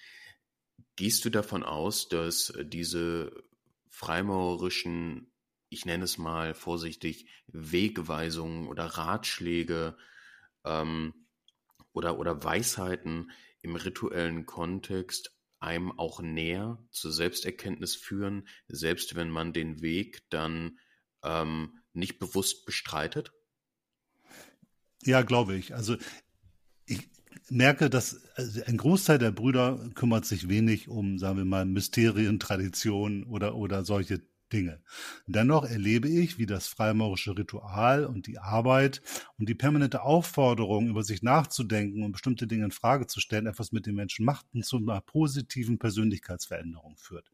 [0.96, 3.32] Gehst du davon aus, dass äh, diese
[3.90, 5.32] freimaurerischen,
[5.70, 9.98] ich nenne es mal vorsichtig, Wegweisungen oder Ratschläge
[10.66, 11.14] ähm,
[11.94, 19.54] oder, oder Weisheiten im rituellen Kontext einem auch näher zur Selbsterkenntnis führen, selbst wenn man
[19.54, 20.80] den Weg dann
[21.24, 23.32] ähm, nicht bewusst bestreitet?
[25.04, 25.76] Ja, glaube ich.
[25.76, 25.98] Also
[26.86, 27.10] ich,
[27.52, 32.40] merke, dass also ein Großteil der Brüder kümmert sich wenig um, sagen wir mal, Mysterien,
[32.40, 34.22] Traditionen oder, oder solche
[34.52, 34.82] Dinge.
[35.28, 39.02] Dennoch erlebe ich, wie das freimaurische Ritual und die Arbeit
[39.38, 43.72] und die permanente Aufforderung, über sich nachzudenken und bestimmte Dinge in Frage zu stellen, etwas
[43.72, 47.32] mit den Menschen macht und zu einer positiven Persönlichkeitsveränderung führt.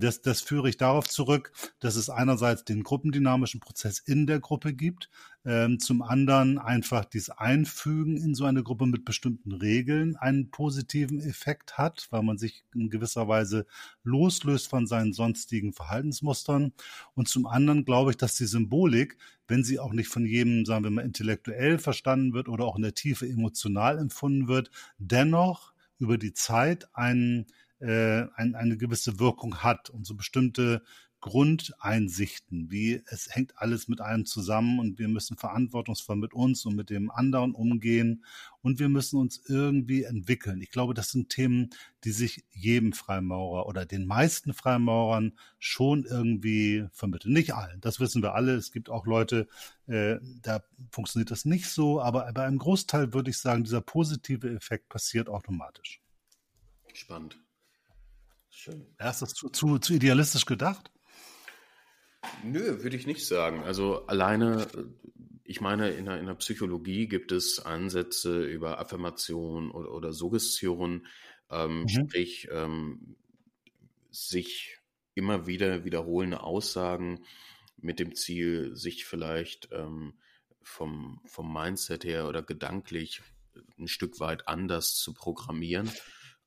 [0.00, 4.74] Das, das führe ich darauf zurück, dass es einerseits den gruppendynamischen Prozess in der Gruppe
[4.74, 5.08] gibt,
[5.44, 11.20] ähm, zum anderen einfach dieses Einfügen in so eine Gruppe mit bestimmten Regeln einen positiven
[11.20, 13.66] Effekt hat, weil man sich in gewisser Weise
[14.02, 16.72] loslöst von seinen sonstigen Verhaltensmustern.
[17.14, 19.16] Und zum anderen glaube ich, dass die Symbolik,
[19.46, 22.82] wenn sie auch nicht von jedem, sagen wir mal, intellektuell verstanden wird oder auch in
[22.82, 27.46] der Tiefe emotional empfunden wird, dennoch über die Zeit einen
[27.84, 30.82] äh, ein, eine gewisse Wirkung hat und so bestimmte
[31.24, 36.76] Grundeinsichten, wie es hängt alles mit einem zusammen und wir müssen verantwortungsvoll mit uns und
[36.76, 38.26] mit dem anderen umgehen
[38.60, 40.60] und wir müssen uns irgendwie entwickeln.
[40.60, 41.70] Ich glaube, das sind Themen,
[42.04, 47.32] die sich jedem Freimaurer oder den meisten Freimaurern schon irgendwie vermitteln.
[47.32, 48.54] Nicht allen, das wissen wir alle.
[48.56, 49.48] Es gibt auch Leute,
[49.86, 54.54] äh, da funktioniert das nicht so, aber bei einem Großteil würde ich sagen, dieser positive
[54.54, 56.02] Effekt passiert automatisch.
[56.92, 57.43] Spannend.
[58.56, 58.86] Schön.
[59.00, 60.92] Hast du das zu, zu, zu idealistisch gedacht?
[62.44, 63.64] Nö, würde ich nicht sagen.
[63.64, 64.68] Also alleine,
[65.42, 71.06] ich meine, in der, in der Psychologie gibt es Ansätze über Affirmation oder, oder Suggestion,
[71.50, 71.88] ähm, mhm.
[71.88, 73.16] sprich ähm,
[74.12, 74.78] sich
[75.14, 77.24] immer wieder wiederholende Aussagen
[77.76, 80.14] mit dem Ziel, sich vielleicht ähm,
[80.62, 83.20] vom, vom Mindset her oder gedanklich
[83.78, 85.90] ein Stück weit anders zu programmieren.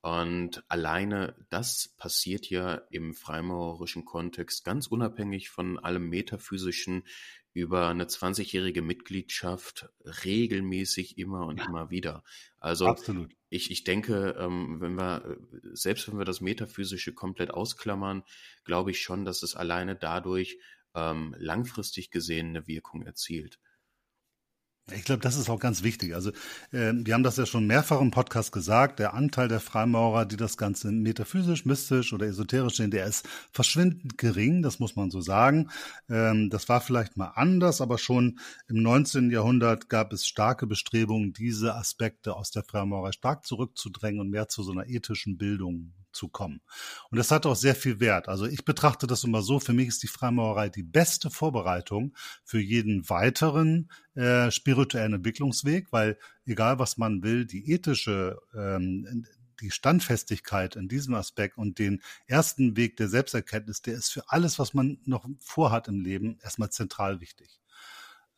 [0.01, 7.03] Und alleine das passiert ja im freimaurerischen Kontext ganz unabhängig von allem Metaphysischen
[7.53, 9.89] über eine 20-jährige Mitgliedschaft
[10.23, 11.65] regelmäßig immer und ja.
[11.65, 12.23] immer wieder.
[12.59, 13.35] Also Absolut.
[13.49, 15.37] Ich, ich denke, ähm, wenn wir,
[15.73, 18.23] selbst wenn wir das Metaphysische komplett ausklammern,
[18.63, 20.59] glaube ich schon, dass es alleine dadurch
[20.93, 23.59] ähm, langfristig gesehen eine Wirkung erzielt.
[24.93, 26.15] Ich glaube, das ist auch ganz wichtig.
[26.15, 26.29] Also
[26.71, 30.38] äh, wir haben das ja schon mehrfach im Podcast gesagt, der Anteil der Freimaurer, die
[30.38, 35.19] das Ganze metaphysisch, mystisch oder esoterisch sehen, der ist verschwindend gering, das muss man so
[35.19, 35.69] sagen.
[36.09, 39.29] Ähm, das war vielleicht mal anders, aber schon im 19.
[39.29, 44.63] Jahrhundert gab es starke Bestrebungen, diese Aspekte aus der Freimaurerei stark zurückzudrängen und mehr zu
[44.63, 46.61] so einer ethischen Bildung zu kommen.
[47.09, 48.28] Und das hat auch sehr viel Wert.
[48.28, 52.13] Also ich betrachte das immer so, für mich ist die Freimaurerei die beste Vorbereitung
[52.43, 59.26] für jeden weiteren äh, spirituellen Entwicklungsweg, weil egal was man will, die ethische ähm,
[59.61, 64.59] die Standfestigkeit in diesem Aspekt und den ersten Weg der Selbsterkenntnis, der ist für alles,
[64.59, 67.59] was man noch vorhat im Leben, erstmal zentral wichtig.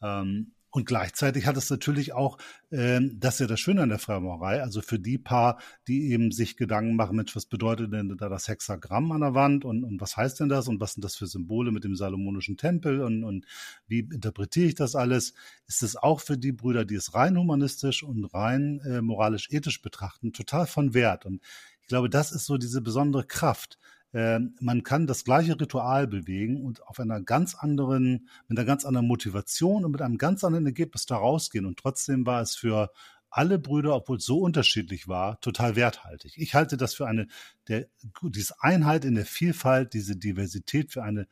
[0.01, 2.37] Ähm, und gleichzeitig hat es natürlich auch,
[2.71, 6.31] ähm, das ist ja das Schöne an der Freimaurerei, also für die Paar, die eben
[6.31, 9.99] sich Gedanken machen, Mensch, was bedeutet denn da das Hexagramm an der Wand und, und
[9.99, 13.23] was heißt denn das und was sind das für Symbole mit dem Salomonischen Tempel und,
[13.23, 13.45] und
[13.87, 15.33] wie interpretiere ich das alles,
[15.65, 20.33] ist es auch für die Brüder, die es rein humanistisch und rein äh, moralisch-ethisch betrachten,
[20.33, 21.25] total von Wert.
[21.25, 21.41] Und
[21.81, 23.79] ich glaube, das ist so diese besondere Kraft,
[24.13, 28.85] ähm, man kann das gleiche Ritual bewegen und auf einer ganz anderen, mit einer ganz
[28.85, 31.65] anderen Motivation und mit einem ganz anderen Ergebnis da rausgehen.
[31.65, 32.91] Und trotzdem war es für
[33.29, 36.33] alle Brüder, obwohl es so unterschiedlich war, total werthaltig.
[36.37, 37.27] Ich halte das für eine
[37.67, 37.87] der
[38.23, 41.27] diese Einheit in der Vielfalt, diese Diversität für eine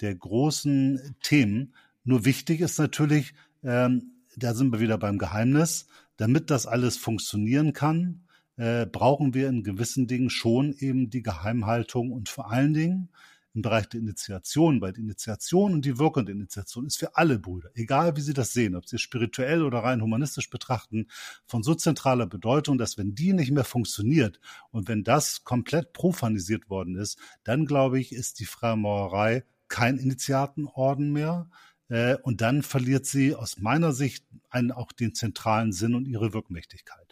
[0.00, 1.74] der großen Themen.
[2.04, 7.74] Nur wichtig ist natürlich, ähm, da sind wir wieder beim Geheimnis, damit das alles funktionieren
[7.74, 8.24] kann,
[8.56, 13.08] äh, brauchen wir in gewissen Dingen schon eben die Geheimhaltung und vor allen Dingen
[13.54, 17.70] im Bereich der Initiation, weil die Initiation und die wirkende Initiation ist für alle Brüder,
[17.74, 21.06] egal wie sie das sehen, ob sie es spirituell oder rein humanistisch betrachten,
[21.46, 24.40] von so zentraler Bedeutung, dass wenn die nicht mehr funktioniert
[24.70, 31.12] und wenn das komplett profanisiert worden ist, dann glaube ich, ist die Freimaurerei kein Initiatenorden
[31.12, 31.48] mehr,
[31.92, 36.32] äh, und dann verliert sie aus meiner Sicht einen, auch den zentralen Sinn und ihre
[36.32, 37.11] Wirkmächtigkeit.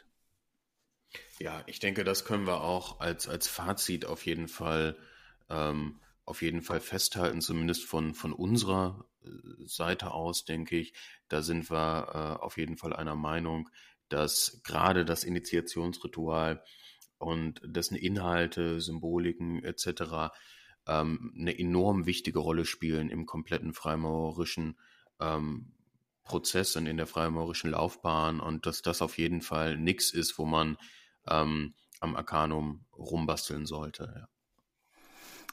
[1.41, 4.95] Ja, ich denke, das können wir auch als, als Fazit auf jeden Fall,
[5.49, 9.29] ähm, auf jeden Fall festhalten, zumindest von, von unserer äh,
[9.65, 10.93] Seite aus, denke ich.
[11.29, 13.71] Da sind wir äh, auf jeden Fall einer Meinung,
[14.11, 16.63] dass gerade das Initiationsritual
[17.17, 20.35] und dessen Inhalte, Symboliken etc.
[20.87, 24.79] Ähm, eine enorm wichtige Rolle spielen im kompletten freimaurerischen
[25.21, 25.73] ähm,
[26.23, 30.45] Prozess und in der freimaurerischen Laufbahn und dass das auf jeden Fall nichts ist, wo
[30.45, 30.77] man
[31.29, 34.13] ähm, am Arcanum rumbasteln sollte.
[34.17, 34.29] Ja.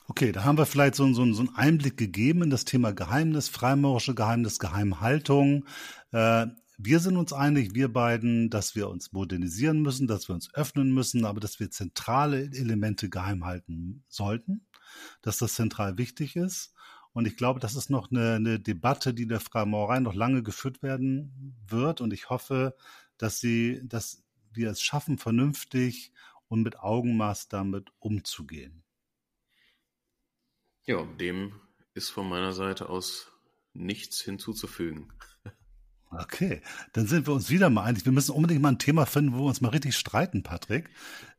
[0.09, 3.49] Okay, da haben wir vielleicht so, so, so einen Einblick gegeben in das Thema Geheimnis,
[3.49, 5.65] freimaurische Geheimnis, Geheimhaltung.
[6.11, 6.47] Äh,
[6.77, 10.93] wir sind uns einig, wir beiden, dass wir uns modernisieren müssen, dass wir uns öffnen
[10.93, 14.65] müssen, aber dass wir zentrale Elemente geheim halten sollten,
[15.21, 16.73] dass das zentral wichtig ist.
[17.13, 20.83] Und ich glaube, das ist noch eine, eine Debatte, die der Freimaurerei noch lange geführt
[20.83, 21.99] werden wird.
[21.99, 22.75] Und ich hoffe,
[23.17, 24.23] dass sie, dass
[24.57, 26.11] wir es schaffen, vernünftig
[26.47, 28.83] und mit Augenmaß damit umzugehen.
[30.85, 31.59] Ja, dem
[31.93, 33.31] ist von meiner Seite aus
[33.73, 35.11] nichts hinzuzufügen.
[36.09, 36.61] Okay,
[36.93, 38.05] dann sind wir uns wieder mal einig.
[38.05, 40.89] Wir müssen unbedingt mal ein Thema finden, wo wir uns mal richtig streiten, Patrick.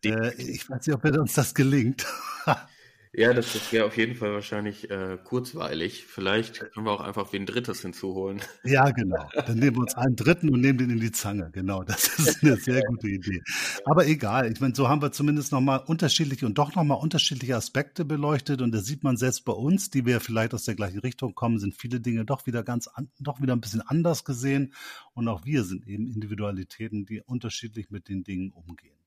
[0.04, 2.06] Äh, ich weiß nicht, ob uns das gelingt.
[3.12, 6.04] Ja, das, das wäre auf jeden Fall wahrscheinlich äh, kurzweilig.
[6.06, 8.40] Vielleicht können wir auch einfach wen Drittes hinzuholen.
[8.64, 9.28] Ja, genau.
[9.34, 11.50] Dann nehmen wir uns einen Dritten und nehmen den in die Zange.
[11.52, 13.40] Genau, das ist eine sehr gute Idee.
[13.84, 18.04] Aber egal, ich meine, so haben wir zumindest nochmal unterschiedliche und doch nochmal unterschiedliche Aspekte
[18.04, 18.60] beleuchtet.
[18.60, 21.58] Und da sieht man selbst bei uns, die wir vielleicht aus der gleichen Richtung kommen,
[21.58, 24.74] sind viele Dinge doch wieder ganz, an, doch wieder ein bisschen anders gesehen.
[25.14, 28.98] Und auch wir sind eben Individualitäten, die unterschiedlich mit den Dingen umgehen.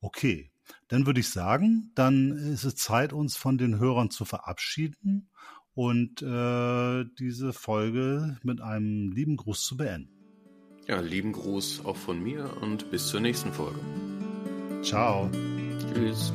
[0.00, 0.50] Okay,
[0.88, 5.28] dann würde ich sagen, dann ist es Zeit, uns von den Hörern zu verabschieden
[5.74, 10.10] und äh, diese Folge mit einem lieben Gruß zu beenden.
[10.86, 13.80] Ja, lieben Gruß auch von mir und bis zur nächsten Folge.
[14.82, 15.30] Ciao.
[15.94, 16.32] Tschüss.